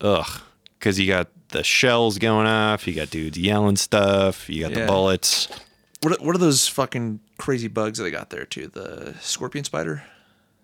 [0.00, 0.40] ugh,
[0.78, 4.80] because you got the shells going off, you got dudes yelling stuff, you got Yeah.
[4.82, 5.48] the bullets.
[6.02, 8.68] What, are- what are those fucking crazy bugs that they got there too?
[8.68, 10.04] The scorpion spider?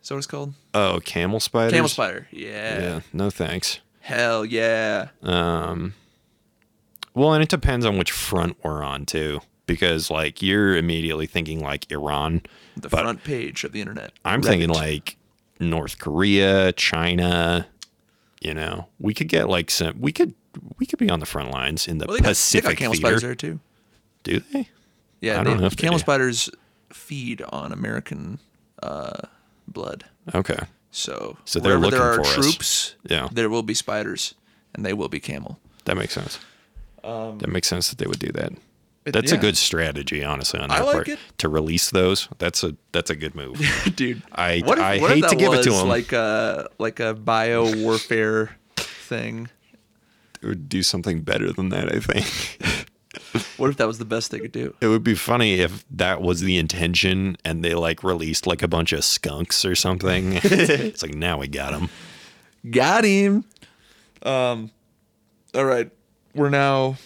[0.03, 0.53] Is that what it's called?
[0.75, 1.71] Oh, camel spider.
[1.73, 2.29] Camel spider.
[2.31, 2.81] Yeah.
[2.81, 3.81] Yeah, no thanks.
[4.01, 5.09] Hell yeah.
[5.23, 5.95] Um.
[7.15, 11.61] Well, and it depends on which front we're on too, because like you're immediately thinking
[11.61, 12.43] like Iran,
[12.77, 14.13] The but front page of the internet.
[14.25, 14.45] I'm Reddit.
[14.47, 15.17] thinking like
[15.61, 17.67] North Korea, China.
[18.41, 20.01] You know, we could get like some.
[20.01, 20.35] We could
[20.79, 22.77] we could be on the front lines in the Well, they got, they Pacific got
[22.77, 23.07] camel theater.
[23.19, 23.61] spiders there too.
[24.23, 24.69] Do they?
[25.21, 26.03] Yeah, I they, don't know if they camel do.
[26.03, 26.51] spiders
[26.93, 28.39] feed on American
[28.83, 29.23] uh,
[29.67, 30.05] blood.
[30.35, 30.59] Okay.
[30.91, 32.35] So, So they're wherever there are for us.
[32.35, 33.29] troops, Yeah.
[33.33, 34.35] there will be spiders,
[34.75, 35.59] and they will be camel.
[35.87, 36.39] That makes sense.
[37.03, 38.53] that makes sense that they would do that.
[39.05, 41.19] That's a good strategy, honestly, on I like part it.
[41.39, 42.29] to release those.
[42.39, 43.61] That's a that's a good move.
[43.97, 44.23] dude.
[44.33, 45.89] I- if, I hate to that give it to him.
[45.89, 49.51] Like a like a bio warfare thing.
[50.41, 51.95] it would do something better than that.
[51.95, 52.87] I think.
[53.57, 54.75] What if that was the best they could do?
[54.81, 58.69] It would be funny if that was the intention and they like released like a
[58.69, 60.33] bunch of skunks or something.
[60.43, 61.89] it's like now we got him.
[62.69, 63.45] Got him.
[64.23, 64.71] Um.
[65.55, 65.91] All right,
[66.35, 66.97] we're now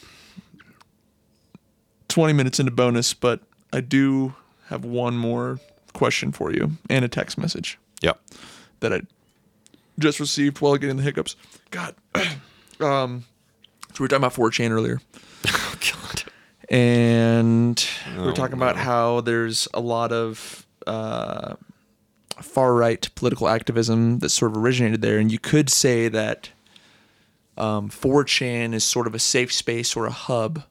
[2.18, 4.35] twenty minutes into bonus, but I do
[4.70, 5.61] have one more
[5.92, 7.78] question for you and a text message.
[8.02, 8.20] Yep.
[8.81, 9.02] that I
[10.00, 11.37] just received while getting the hiccups.
[11.70, 11.94] God.
[12.81, 13.24] um,
[13.92, 15.00] so we were talking about 4chan earlier,
[15.46, 16.24] Oh God.
[16.68, 21.54] and we Oh, we're talking about how there's a lot of uh,
[22.42, 26.50] far right political activism that sort of originated there, and you could say that
[27.57, 30.64] um, 4chan is sort of a safe space or a hub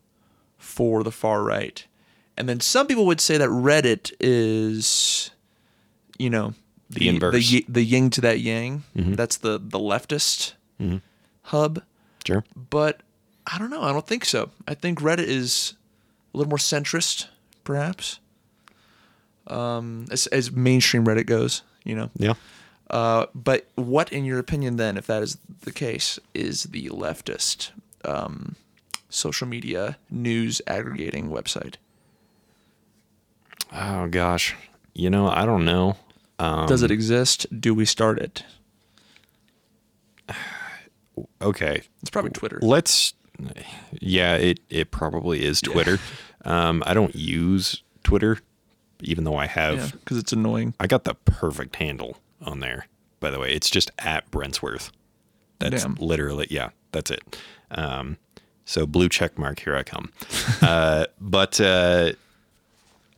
[0.78, 1.86] for the far right.
[2.38, 5.32] And then some people would say that Reddit is,
[6.20, 6.54] you know,
[6.90, 7.34] The inverse.
[7.50, 8.84] the, the yin to that yang.
[8.96, 10.54] That's the the leftist
[11.42, 11.82] hub.
[12.26, 12.44] Sure.
[12.70, 13.02] But
[13.52, 13.82] I don't know.
[13.82, 14.50] I don't think so.
[14.68, 15.74] I think Reddit is
[16.34, 17.28] a little more centrist,
[17.64, 18.20] perhaps.
[19.48, 22.10] Um, as, as mainstream Reddit goes, you know.
[22.18, 22.34] Yeah.
[22.90, 27.72] Uh, but what, in your opinion, then, if that is the case, is the leftist
[28.06, 28.56] um,
[29.10, 31.76] social media news aggregating website?
[33.74, 34.56] Oh gosh.
[34.94, 35.96] You know, I don't know.
[36.40, 37.46] Um, Does it exist?
[37.60, 38.44] Do we start it?
[41.42, 41.82] Okay.
[42.02, 42.60] It's probably Twitter.
[42.62, 43.16] Let's.
[44.00, 45.98] Yeah, it it probably is Twitter.
[46.46, 48.38] Um, I don't use Twitter,
[49.02, 49.78] even though I have.
[49.78, 50.76] Yeah, because it's annoying.
[50.80, 52.86] I got the perfect handle on there.
[53.20, 54.92] By the way, it's just at Brentsworth.
[55.58, 55.96] That's Damn.
[55.96, 56.70] literally yeah.
[56.92, 57.22] That's it.
[57.72, 58.18] Um,
[58.68, 59.62] so blue check mark.
[59.62, 60.12] Here I come.
[60.62, 62.12] uh, but uh,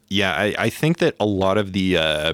[0.07, 2.33] yeah, I, I think that a lot of the uh,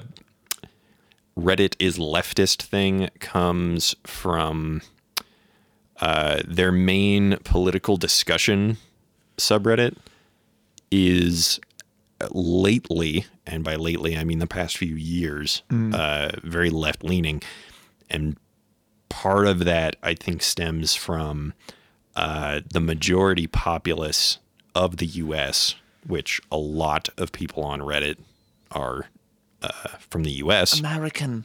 [1.36, 4.82] Reddit is leftist thing comes from
[6.00, 8.76] uh, their main political discussion
[9.38, 9.96] subreddit
[10.90, 11.58] is
[12.30, 15.62] lately, and by lately I mean the past few years,
[15.94, 17.42] uh, very left leaning,
[18.10, 18.36] and
[19.08, 21.54] part of that I think stems from
[22.16, 24.38] uh, the majority populace
[24.74, 25.74] of the U.S.,
[26.06, 28.16] which a lot of people on Reddit
[28.72, 29.06] are
[29.62, 30.78] uh, from the U.S.
[30.80, 31.44] American.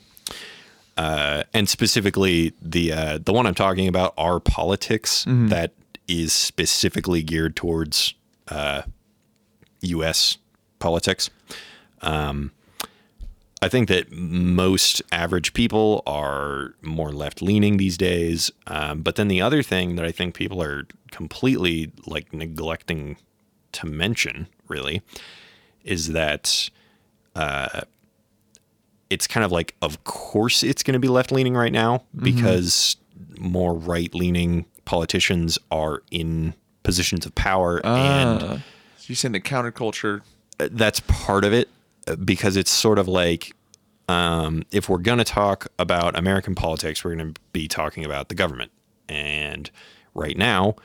[0.97, 5.71] uh, and specifically the uh, the one I'm talking about r/politics that
[6.07, 8.13] is specifically geared towards
[8.49, 8.81] uh,
[9.81, 10.37] U.S.
[10.79, 11.29] politics.
[12.01, 12.51] Um,
[13.61, 18.51] I think that most average people are more left leaning these days.
[18.67, 23.17] Um, but then the other thing that I think people are completely like neglecting
[23.73, 25.01] to mention really
[25.83, 26.69] is that
[29.09, 32.95] it's kind of like, of course, it's going to be left leaning right now because
[33.37, 38.55] more right leaning politicians are in positions of power, and Uh,
[38.97, 40.21] so you're saying the counterculture.
[40.57, 41.71] that's part of it uh,
[42.23, 43.53] because it's sort of like
[44.09, 48.29] um, if we're going to talk about American politics, we're going to be talking about
[48.29, 48.71] the government.
[49.07, 49.69] And
[50.13, 50.75] right now,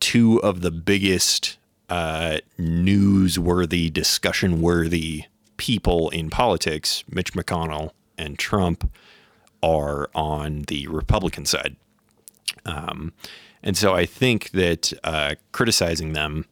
[0.00, 5.24] two of the biggest uh, newsworthy, discussion worthy
[5.56, 8.90] people in politics, Mitch McConnell and Trump,
[9.62, 11.76] are on the Republican side.
[12.64, 13.12] Um,
[13.62, 16.46] and so I think that uh, criticizing them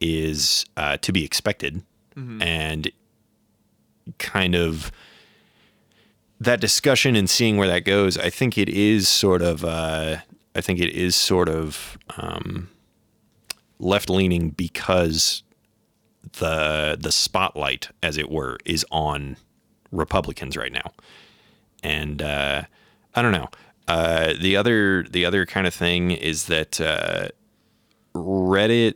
[0.00, 1.82] is uh, to be expected
[2.16, 2.90] and
[4.18, 4.90] kind of
[6.40, 10.16] that discussion and seeing where that goes i think it is sort of uh,
[10.54, 12.68] i think it is sort of um,
[13.78, 15.42] left leaning because
[16.38, 19.36] the the spotlight as it were is on
[19.90, 20.92] republicans right now.
[21.82, 22.62] And uh,
[23.14, 23.48] i don't know.
[23.88, 27.28] Uh, the other the other kind of thing is that uh,
[28.14, 28.94] reddit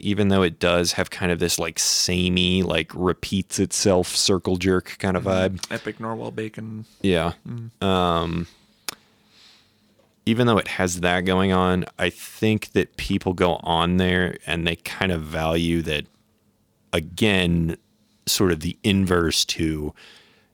[0.00, 4.96] even though it does have kind of this like samey, like repeats itself circle jerk
[4.98, 5.64] kind of vibe.
[5.70, 6.84] Epic narwhal Bacon.
[7.02, 7.32] Yeah.
[7.80, 8.46] Um,
[10.24, 14.66] even though it has that going on, I think that people go on there and
[14.66, 16.06] they kind of value that,
[16.92, 17.76] again,
[18.26, 19.94] sort of the inverse to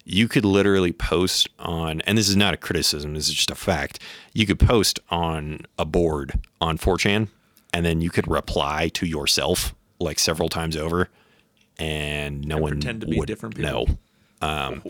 [0.05, 3.55] you could literally post on, and this is not a criticism, this is just a
[3.55, 4.01] fact.
[4.33, 7.29] You could post on a board on 4chan
[7.73, 11.09] and then you could reply to yourself like several times over
[11.79, 13.87] and no one pretend to be would different know.
[13.87, 13.99] people.
[14.43, 14.83] Um,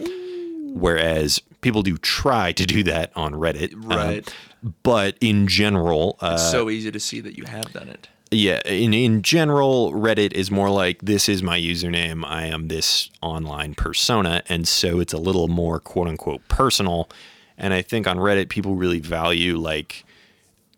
[0.75, 3.75] whereas people do try to do that on Reddit.
[3.75, 4.35] um, Right.
[4.83, 8.09] but in general, uh, It's so easy to see that you have done it.
[8.31, 12.25] yeah, in in general, Reddit is more like this is my username.
[12.27, 17.09] I am this online persona, and so it's a little more quote unquote personal.
[17.59, 20.05] And I think on Reddit, people really value like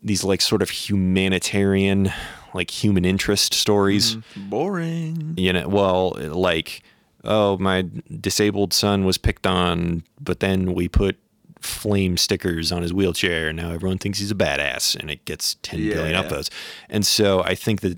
[0.05, 2.13] these like sort of humanitarian,
[2.53, 4.17] like human interest stories.
[4.17, 5.35] Mm, boring.
[5.37, 6.83] You know, well, like
[7.27, 7.87] oh, my
[8.21, 11.17] disabled son was picked on, but then we put
[11.61, 15.55] flame stickers on his wheelchair and now everyone thinks he's a badass and it gets
[15.63, 16.23] 10 billion Yeah.
[16.23, 16.51] upvotes.
[16.91, 17.97] And so I think that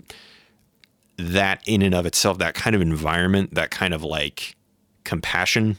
[1.18, 4.54] that in and of itself, that kind of environment, that kind of like
[5.02, 5.76] compassion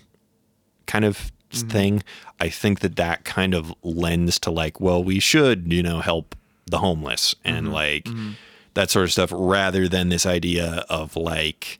[0.86, 1.68] kind of Mm-hmm.
[1.70, 2.04] thing,
[2.40, 6.36] I think that that kind of lends to like, well, we should, you know, help
[6.66, 7.74] the homeless and mm-hmm.
[7.74, 8.32] like mm-hmm.
[8.74, 11.80] that sort of stuff rather than this idea of like,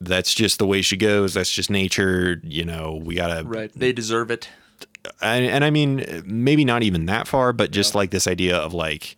[0.00, 1.34] that's just the way she goes.
[1.34, 2.40] That's just nature.
[2.42, 3.70] You know, we gotta Right.
[3.74, 4.48] They deserve it.
[5.20, 8.74] and, and I mean, maybe not even that far, but just like this idea of
[8.74, 9.16] like,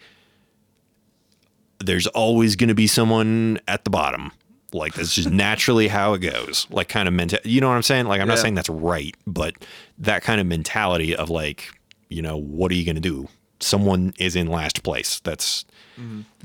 [1.79, 4.33] there's always going to be someone at the bottom.
[4.75, 6.67] Like that's just naturally how it goes.
[6.69, 7.39] Like kind of mental.
[7.45, 8.07] You know what I'm saying?
[8.07, 9.55] Like I'm not saying that's right, but
[9.99, 11.71] that kind of mentality of like,
[12.09, 13.29] you know, what are you going to do?
[13.61, 15.21] Someone is in last place.
[15.21, 15.65] That's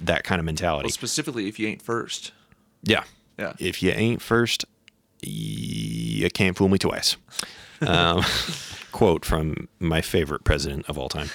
[0.03, 0.85] that kind of mentality.
[0.85, 2.31] Well, specifically if you ain't first.
[2.83, 3.03] Yeah.
[3.39, 3.53] Yeah.
[3.57, 4.63] If you ain't first,
[5.21, 7.17] you can't fool me twice.
[7.81, 8.25] Um,
[8.91, 11.29] quote from my favorite president of all time.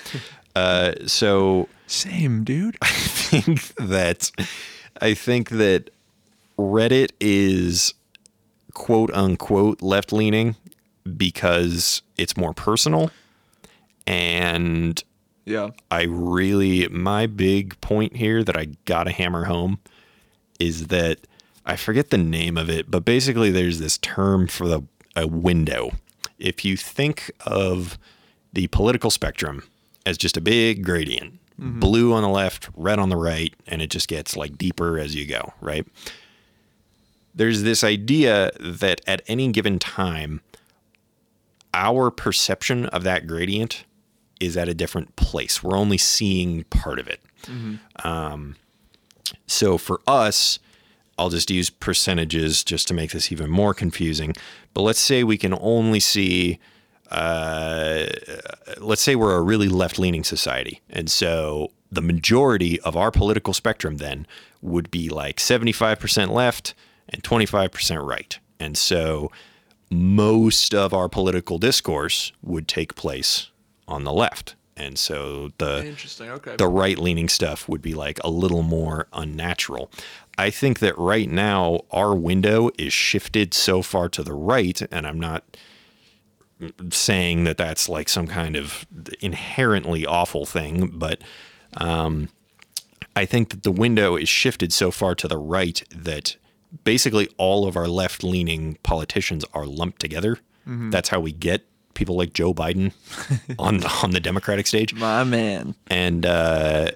[0.54, 2.76] Uh, so Same, dude.
[2.82, 4.30] I think that
[5.00, 5.88] I think that
[6.58, 7.94] Reddit is
[8.74, 10.56] quote unquote left leaning
[11.16, 13.10] because it's more personal
[14.06, 15.02] and
[15.44, 15.70] yeah.
[15.90, 19.78] I really my big point here that I gotta hammer home
[20.58, 21.18] is that
[21.66, 24.82] I forget the name of it, but basically there's this term for the
[25.16, 25.92] a window.
[26.38, 27.98] If you think of
[28.52, 29.62] the political spectrum
[30.04, 31.80] as just a big gradient, mm-hmm.
[31.80, 35.14] blue on the left, red on the right, and it just gets like deeper as
[35.14, 35.86] you go, right?
[37.34, 40.40] There's this idea that at any given time,
[41.72, 43.84] our perception of that gradient
[44.40, 45.62] is at a different place.
[45.62, 47.20] We're only seeing part of it.
[48.04, 48.56] Um,
[49.46, 50.58] so for us,
[51.18, 54.34] I'll just use percentages just to make this even more confusing.
[54.72, 56.58] But let's say we can only see,
[57.10, 58.06] uh,
[58.78, 60.80] let's say we're a really left leaning society.
[60.90, 64.26] And so the majority of our political spectrum then
[64.60, 66.74] would be like 75% left
[67.08, 68.38] and 25% right.
[68.58, 69.30] And so
[69.90, 73.50] most of our political discourse would take place
[73.86, 74.56] on the left.
[74.76, 76.30] And so the Interesting.
[76.30, 76.56] Okay.
[76.56, 79.90] the right leaning stuff would be like a little more unnatural.
[80.36, 85.06] I think that right now our window is shifted so far to the right, and
[85.06, 85.44] I'm not
[86.90, 88.84] saying that that's like some kind of
[89.20, 91.20] inherently awful thing, but
[91.76, 92.28] um,
[93.14, 96.36] I think that the window is shifted so far to the right that
[96.82, 100.38] basically all of our left leaning politicians are lumped together.
[100.66, 102.92] That's how we get people like Joe Biden
[103.58, 105.74] on on the Democratic stage My man.
[105.88, 106.90] and uh,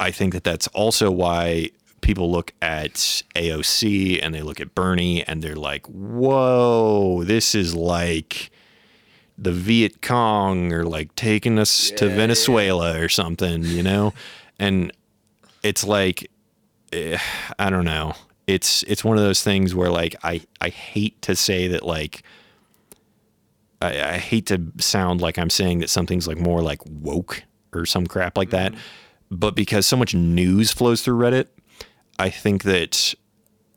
[0.00, 5.22] I think that that's also why people look at AOC and they look at Bernie
[5.24, 8.50] and they're like, "Whoa, this is like
[9.38, 14.12] the Viet Cong or like taking us to Yeah, Venezuela or something," you know?
[14.58, 14.92] And
[15.64, 16.30] it's like,
[16.92, 17.18] eh,
[17.58, 18.14] I don't know.
[18.46, 22.22] It's it's one of those things where like I I hate to say that like.
[23.80, 27.84] I, I hate to sound like I'm saying that something's like more like woke or
[27.84, 28.74] some crap like that,
[29.28, 31.48] but because so much news flows through Reddit,
[32.16, 33.12] I think that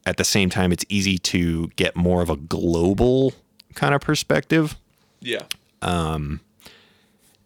[0.05, 3.33] at the same time it's easy to get more of a global
[3.73, 4.75] kind of perspective.
[5.21, 5.43] Yeah.
[5.81, 6.41] Um,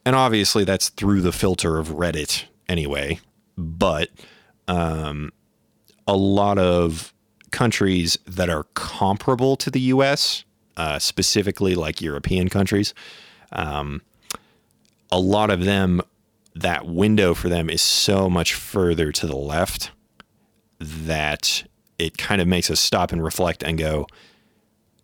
[0.05, 3.19] and obviously that's through the filter of Reddit anyway,
[3.57, 4.09] but
[4.67, 5.31] um,
[6.09, 7.13] a lot of
[7.51, 10.43] countries that are comparable to the US,
[10.75, 12.95] uh, specifically like European countries,
[13.51, 14.01] um,
[15.11, 16.01] a lot of them,
[16.55, 19.91] that window for them is so much further to the left
[20.79, 21.63] that
[21.99, 24.07] it kind of makes us stop and reflect and go,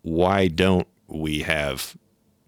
[0.02, 1.96] why don't we have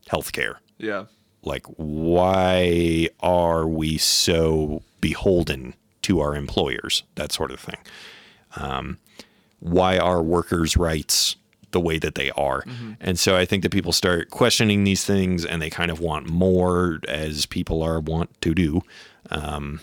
[0.10, 0.56] healthcare?
[0.80, 1.06] Yeah.
[1.44, 7.78] like why are we so beholden to our employers that sort of thing
[8.58, 8.98] um,
[9.60, 11.36] why are workers rights
[11.72, 12.64] the way that they are?
[13.02, 16.30] And so i think that people start questioning these things and they kind of want
[16.30, 18.82] more as people are want to do.
[19.30, 19.82] Um,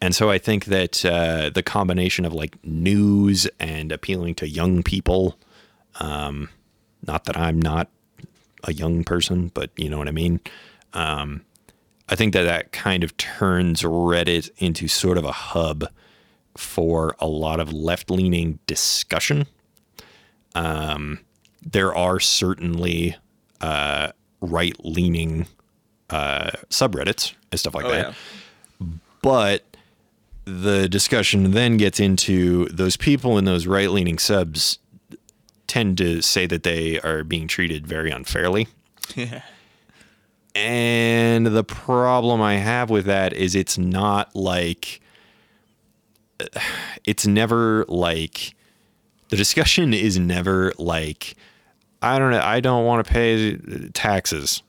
[0.00, 4.82] and so i think that uh, the combination of like news and appealing to young
[4.82, 5.36] people
[6.00, 6.48] um,
[7.06, 7.88] not that i'm not
[8.66, 10.40] a young person, but you know what I mean.
[10.92, 11.42] Um,
[12.08, 15.88] I think that that kind of turns Reddit into sort of a hub
[16.56, 19.46] for a lot of left leaning discussion.
[20.54, 21.20] Um,
[21.62, 23.16] there are certainly
[23.60, 25.46] uh, right leaning
[26.10, 28.14] uh, subreddits and stuff like Oh that
[28.80, 28.86] yeah.
[29.22, 29.64] but
[30.44, 34.78] the discussion then gets into those people in those right leaning subs
[35.66, 38.68] tend to say that they are being treated very unfairly.
[39.14, 39.42] Yeah.
[40.54, 45.00] And the problem I have with that is it's not like
[47.04, 48.54] it's never like
[49.28, 51.34] the discussion is never like
[52.02, 53.56] I don't know I don't want to pay
[53.92, 54.62] taxes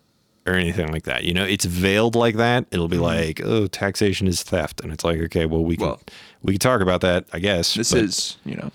[0.48, 1.24] or anything like that.
[1.24, 2.66] You know, it's veiled like that.
[2.72, 6.02] It'll be like, "Oh, taxation is theft." And it's like, "Okay, well we can Well-
[6.44, 8.72] we can talk about that, I guess." This but- is, you know,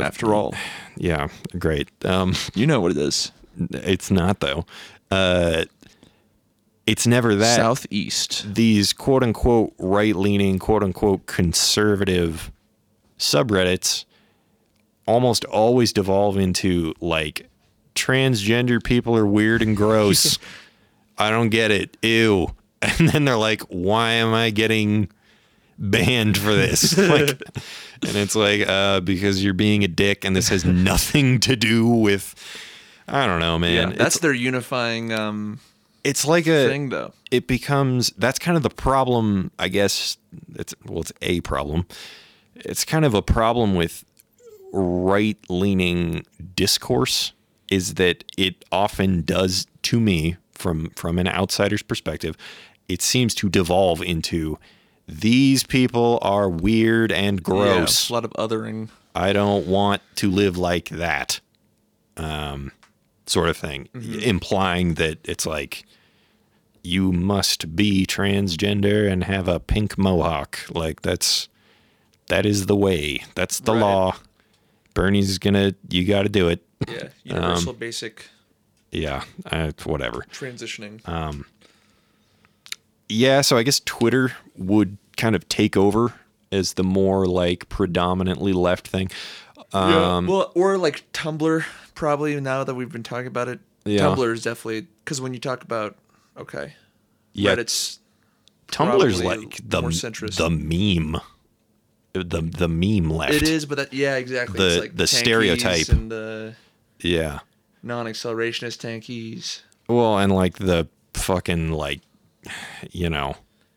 [0.00, 0.54] after all,
[0.96, 1.88] yeah, great.
[2.04, 3.30] Um you know what it is.
[3.72, 4.64] it's not though.
[5.10, 5.64] Uh
[6.86, 8.54] it's never that Southeast.
[8.54, 12.50] these quote unquote right leaning, quote unquote conservative
[13.18, 14.04] subreddits
[15.06, 17.48] almost always devolve into like
[17.94, 20.38] transgender people are weird and gross.
[21.18, 21.96] I don't get it.
[22.02, 22.54] Ew.
[22.98, 25.08] And then they're like, why am I getting
[25.78, 26.98] banned for this?
[26.98, 31.54] like, and it's like, uh, because you're being a dick and this has nothing to
[31.54, 32.34] do with,
[33.06, 33.90] I don't know, man.
[33.90, 35.60] Yeah, that's it's, their unifying um,
[36.04, 37.12] it's like a, thing, though.
[37.30, 40.18] it becomes that's kind of the problem i guess
[40.54, 41.86] it's well it's a problem
[42.56, 44.04] it's kind of a problem with
[44.72, 47.32] right leaning discourse
[47.70, 52.36] is that it often does to me from from an outsider's perspective
[52.88, 54.58] it seems to devolve into
[55.08, 58.88] these people are weird and gross Yeah, a lot of othering.
[59.14, 61.40] I don't want to live like that,
[62.16, 62.72] um,
[63.26, 65.84] sort of thing, implying that it's like
[66.82, 70.58] you must be transgender and have a pink mohawk.
[70.70, 71.48] Like that's
[72.28, 73.22] that is the way.
[73.34, 73.80] That's the Right.
[73.80, 74.16] law.
[74.94, 75.74] Bernie's gonna.
[75.90, 76.62] You got to do it.
[76.88, 78.28] Yeah, universal basic
[78.90, 80.24] Yeah, uh, whatever.
[80.32, 81.06] transitioning.
[81.08, 81.46] Um.
[83.08, 86.14] Yeah, so I guess Twitter would kind of take over
[86.50, 89.10] as the more like predominantly left thing.
[89.72, 91.64] Um, well, or like Tumblr,
[91.94, 93.60] probably now that we've been talking about it.
[93.84, 94.00] Yeah.
[94.00, 95.96] Tumblr is definitely because when you talk about
[96.36, 96.74] okay,
[97.32, 97.98] yeah, Reddit's
[98.68, 100.36] Tumblr's probably like the more centrist.
[100.36, 101.20] the meme,
[102.12, 103.34] the the meme left.
[103.34, 104.58] it is, but that yeah, exactly.
[104.58, 105.88] The- it's like the tankies stereotype.
[105.88, 106.50] and uh,
[107.00, 107.40] Yeah,
[107.82, 109.60] non-accelerationist tankies.
[109.88, 112.00] Well, and like the fucking like,
[112.90, 113.36] you know,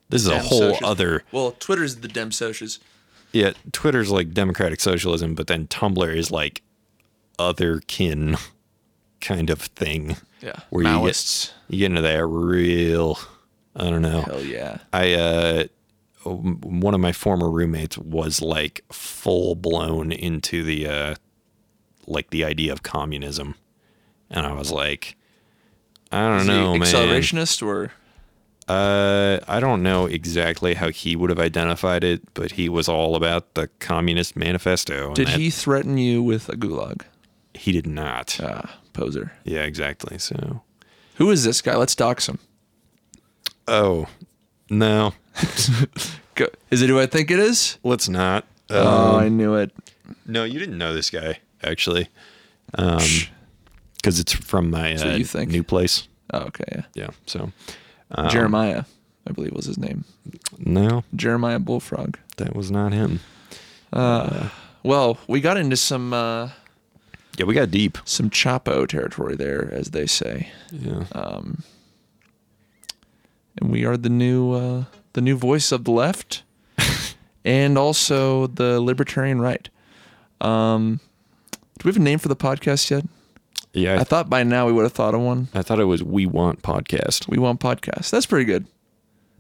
[0.10, 0.80] this is a Dem whole socials.
[0.84, 1.24] other.
[1.32, 2.80] Well, Twitter's the dem socials.
[3.34, 6.62] Yeah, Twitter's like democratic socialism, but then Tumblr is like
[7.38, 8.40] otherkin
[9.22, 10.16] kind of thing.
[10.46, 11.52] Yeah, Where you get, Maoists.
[11.70, 13.18] you get into that real,
[13.76, 14.22] I don't know.
[14.22, 14.78] Hell yeah.
[14.94, 15.64] I uh
[16.24, 21.16] one of my former roommates was like full blown into the uh
[22.08, 23.56] like the idea of communism.
[24.30, 25.16] And I was like
[26.12, 26.82] I don't Is know, man.
[26.82, 27.92] accelerationist or
[28.68, 33.16] Uh I don't know exactly how he would have identified it, but he was all
[33.16, 35.14] about the communist manifesto.
[35.14, 37.02] did that- he threaten you with a gulag?
[37.54, 38.38] he did not.
[38.42, 39.32] Ah, poser.
[39.44, 40.18] Yeah, exactly.
[40.18, 40.62] So
[41.16, 41.76] Who is this guy?
[41.76, 42.40] Let's dox him.
[43.68, 44.08] Oh.
[44.70, 45.14] No.
[46.72, 47.78] Is it who I think it is?
[47.84, 48.46] Let's not.
[48.70, 49.72] oh, Um, I knew it.
[50.26, 52.10] No, you didn't know this guy actually,
[52.72, 55.50] because it's from my uh, you think.
[55.52, 56.08] new place.
[56.34, 56.84] Oh, okay, yeah.
[56.94, 57.10] Yeah.
[57.26, 57.52] So
[58.12, 58.84] um, Jeremiah,
[59.28, 60.04] I believe was his name.
[60.58, 62.18] no, Jeremiah Bullfrog.
[62.38, 63.20] that was not him.
[63.94, 66.50] Well, we got into some uh,
[67.38, 67.98] Yeah, we got deep.
[68.06, 71.04] some Chapo territory there, as they say, Yeah.
[73.58, 74.84] and we are the new uh,
[75.14, 76.44] the new voice of the left,
[77.46, 79.70] and also the libertarian right.
[80.42, 81.00] Um,
[81.54, 83.06] do we have a name for the podcast yet?
[83.74, 83.96] yeah.
[83.96, 85.48] I, I thought by now we would have thought of one.
[85.54, 87.28] I thought it was We Want podcast.
[87.28, 88.10] We want podcast.
[88.12, 88.66] That's pretty good.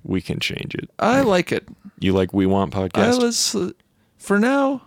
[0.03, 0.89] We can change it.
[0.99, 1.67] I like it.
[1.99, 3.71] You like We Want I podcast, let's, uh,
[4.17, 4.81] for now,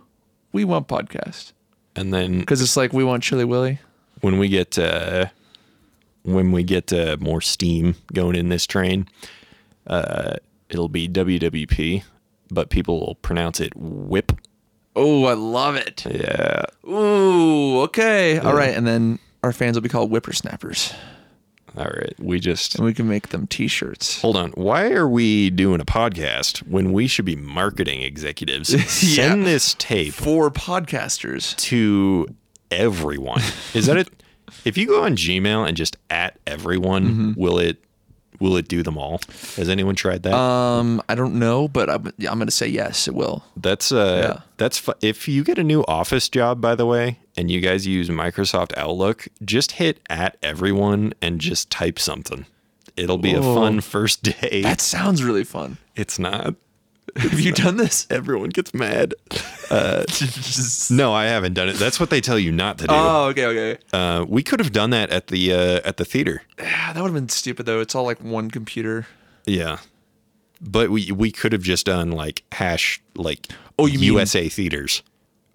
[0.51, 1.53] we want podcast
[1.95, 3.79] and then because it's like we want Chili Willy.
[4.21, 5.27] when we get uh,
[6.23, 9.07] when we get uh, more steam going in this train,
[9.87, 10.35] uh,
[10.69, 12.03] it'll be WWP,
[12.51, 14.31] but people will pronounce it Whip.
[14.95, 16.05] Oh, I love it.
[16.05, 16.63] Yeah.
[16.87, 18.39] Ooh, okay.
[18.39, 18.75] All right.
[18.75, 20.93] And then our fans will be called whippersnappers.
[21.79, 22.13] All right.
[22.19, 24.21] We just And we can make them t shirts.
[24.21, 24.51] hold on.
[24.51, 28.69] Why are we doing a podcast when we should be marketing executives?
[28.91, 31.55] Send this tape For podcasters.
[31.57, 32.27] to
[32.69, 33.41] everyone.
[33.73, 34.09] Is that it?
[34.65, 37.39] If you go on Gmail and just at everyone, mm-hmm.
[37.39, 37.77] will it
[38.39, 39.19] will it do them all?
[39.55, 40.33] Has anyone tried that?
[40.33, 43.43] Um, I don't know, but I'm, I'm going to say yes, it will.
[43.57, 44.41] that's uh yeah.
[44.57, 47.85] that's fu- if you get a new office job by the way and you guys
[47.87, 52.45] use Microsoft Outlook, just hit at everyone and just type something.
[52.97, 54.61] It'll be a fun first day.
[54.61, 55.77] That sounds really fun.
[55.95, 56.55] it's not.
[57.19, 58.07] Have you done this?
[58.09, 59.13] Everyone gets mad.
[59.71, 60.03] Uh,
[60.89, 61.73] no, I haven't done it.
[61.73, 62.93] That's what they tell you not to do.
[62.97, 63.77] oh, okay, okay.
[63.93, 66.41] Uh, we could have done that at the uh, at the theater.
[66.57, 67.79] Yeah, that would have been stupid though.
[67.79, 69.05] It's all like one computer.
[69.45, 69.77] Yeah,
[70.59, 73.45] but we we could have just done like hash like
[73.77, 75.03] Oh, you mean- USA theaters,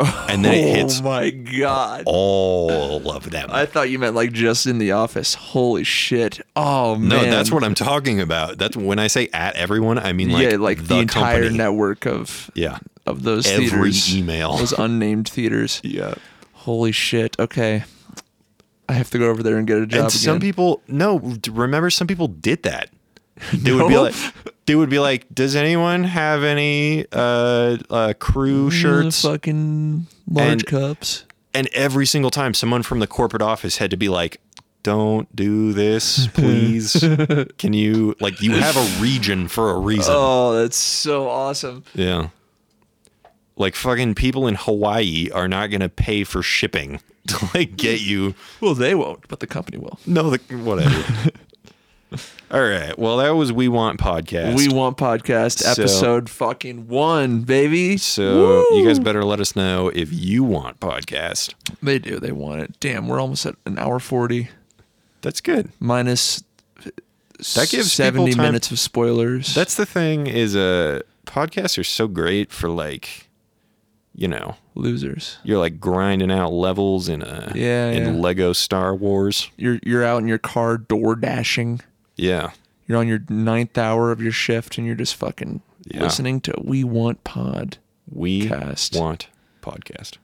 [0.29, 2.03] and then it oh hits Oh my god.
[2.07, 3.49] all of them.
[3.53, 5.35] I thought you meant like just in the office.
[5.35, 6.41] Holy shit.
[6.57, 7.09] Oh man.
[7.09, 8.59] no, that's what I'm talking about.
[8.59, 11.57] That's when I say at everyone, I mean like yeah, like the, entire company.
[11.59, 14.17] network of Yeah, of those Every theaters.
[14.17, 14.57] email.
[14.57, 15.81] Those unnamed theaters.
[15.85, 16.15] yeah.
[16.53, 17.39] Holy shit.
[17.39, 17.85] Okay.
[18.89, 20.41] I have to go over there and get a job And some again.
[20.41, 21.19] people, no,
[21.51, 22.91] remember some people did that.
[23.53, 24.15] They would be like,
[24.67, 29.23] they would be like, does anyone have any uh, uh, crew shirts?
[29.23, 31.25] fucking large And- cups.
[31.53, 34.41] and every single time someone from the corporate office had to be like
[34.83, 36.93] don't do this please
[37.59, 41.85] can you like you have a region for a reason Oh, that's so awesome.
[41.95, 42.29] yeah
[43.57, 48.35] like fucking people in hawaii are not gonna pay for shipping to like get you
[48.61, 49.99] Well, they won't, but the company will.
[50.07, 51.31] no the whatever
[52.55, 57.41] all right well that was we want podcast We want podcast So- episode fucking one,
[57.43, 57.97] baby.
[57.99, 61.53] so you guys better let us know if you want podcast
[61.83, 62.19] They do.
[62.21, 62.79] They want it.
[62.81, 64.49] Damn, we're almost at an hour forty
[65.21, 66.43] that's good minus.
[67.55, 69.55] That gives seventy time- minutes of spoilers.
[69.55, 73.29] That's the thing is uh podcasts are so great for like
[74.17, 75.39] you know, losers.
[75.43, 78.21] you're like grinding out levels in a Yeah, in yeah.
[78.21, 79.51] Lego Star Wars.
[79.57, 81.81] You're you're out in your car door dashing.
[82.17, 82.51] Yeah.
[82.87, 86.03] You're on your ninth hour of your shift, and you're just fucking Yeah.
[86.03, 87.79] listening to We Want Pod.
[88.11, 88.95] We Cast.
[88.95, 89.29] want
[89.63, 90.19] podcast.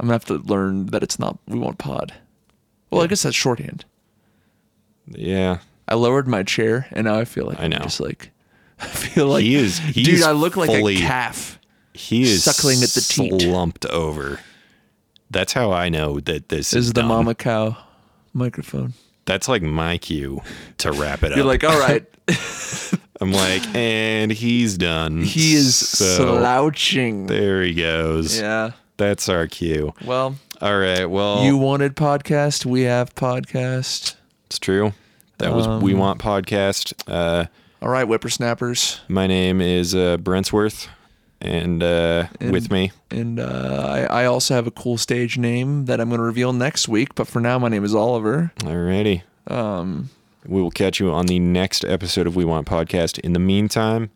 [0.00, 2.14] I'm gonna have to learn that it's not We Want Pod.
[2.90, 3.84] Well, I guess that's shorthand.
[5.10, 5.58] Yeah.
[5.88, 7.78] I lowered my chair, and now I feel like I I'm know.
[7.78, 8.30] just like
[8.80, 10.14] I feel like he is he dude.
[10.14, 11.58] is I look like a calf.
[11.94, 13.40] He is suckling at the teat.
[13.42, 14.38] slumped over.
[15.30, 17.08] That's how I know that this, This is the done.
[17.08, 17.76] mama cow
[18.32, 18.94] microphone.
[19.28, 20.40] That's like my cue
[20.78, 21.36] to wrap it up.
[21.36, 22.04] You're like, all right,
[23.20, 25.22] I'm like, and he's done.
[25.22, 27.26] he is So slouching.
[27.26, 28.40] there he goes.
[28.40, 28.72] Yeah.
[28.96, 29.92] That's our cue.
[30.04, 31.04] Well, All right.
[31.08, 32.66] Well, you wanted podcast.
[32.66, 34.16] We have podcast.
[34.46, 34.92] it's true.
[35.38, 36.94] That was We Um, Want Podcast.
[37.06, 37.44] Uh,
[37.80, 39.00] All right, whippersnappers.
[39.06, 40.88] my name is uh, Brentsworth,
[41.40, 45.84] and, uh, And- with me, And uh, I, I also have a cool stage name
[45.86, 47.14] that I'm going to reveal next week.
[47.14, 48.52] But for now, my name is Oliver.
[48.60, 49.22] alrighty.
[49.46, 50.10] Um,
[50.46, 53.18] We will catch you on the next episode of We Want Podcast.
[53.20, 54.10] In the meantime,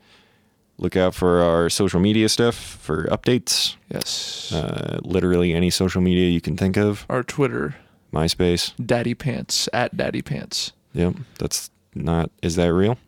[0.79, 3.77] look out for our social media stuff for updates.
[3.93, 4.53] yes.
[4.53, 7.07] Uh, literally any social media you can think of.
[7.09, 7.77] Our Twitter,
[8.13, 8.73] MySpace.
[8.85, 10.73] Daddy Pants, at Daddy Pants.
[10.95, 11.15] Yep.
[11.39, 12.31] That's not.
[12.43, 12.99] Is that real?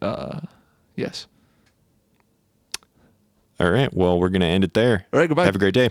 [0.00, 0.40] Uh,
[0.96, 1.26] yes.
[3.62, 3.94] All right.
[3.94, 5.06] Well, we're going to end it there.
[5.12, 5.44] All right, goodbye.
[5.44, 5.88] Have a great day.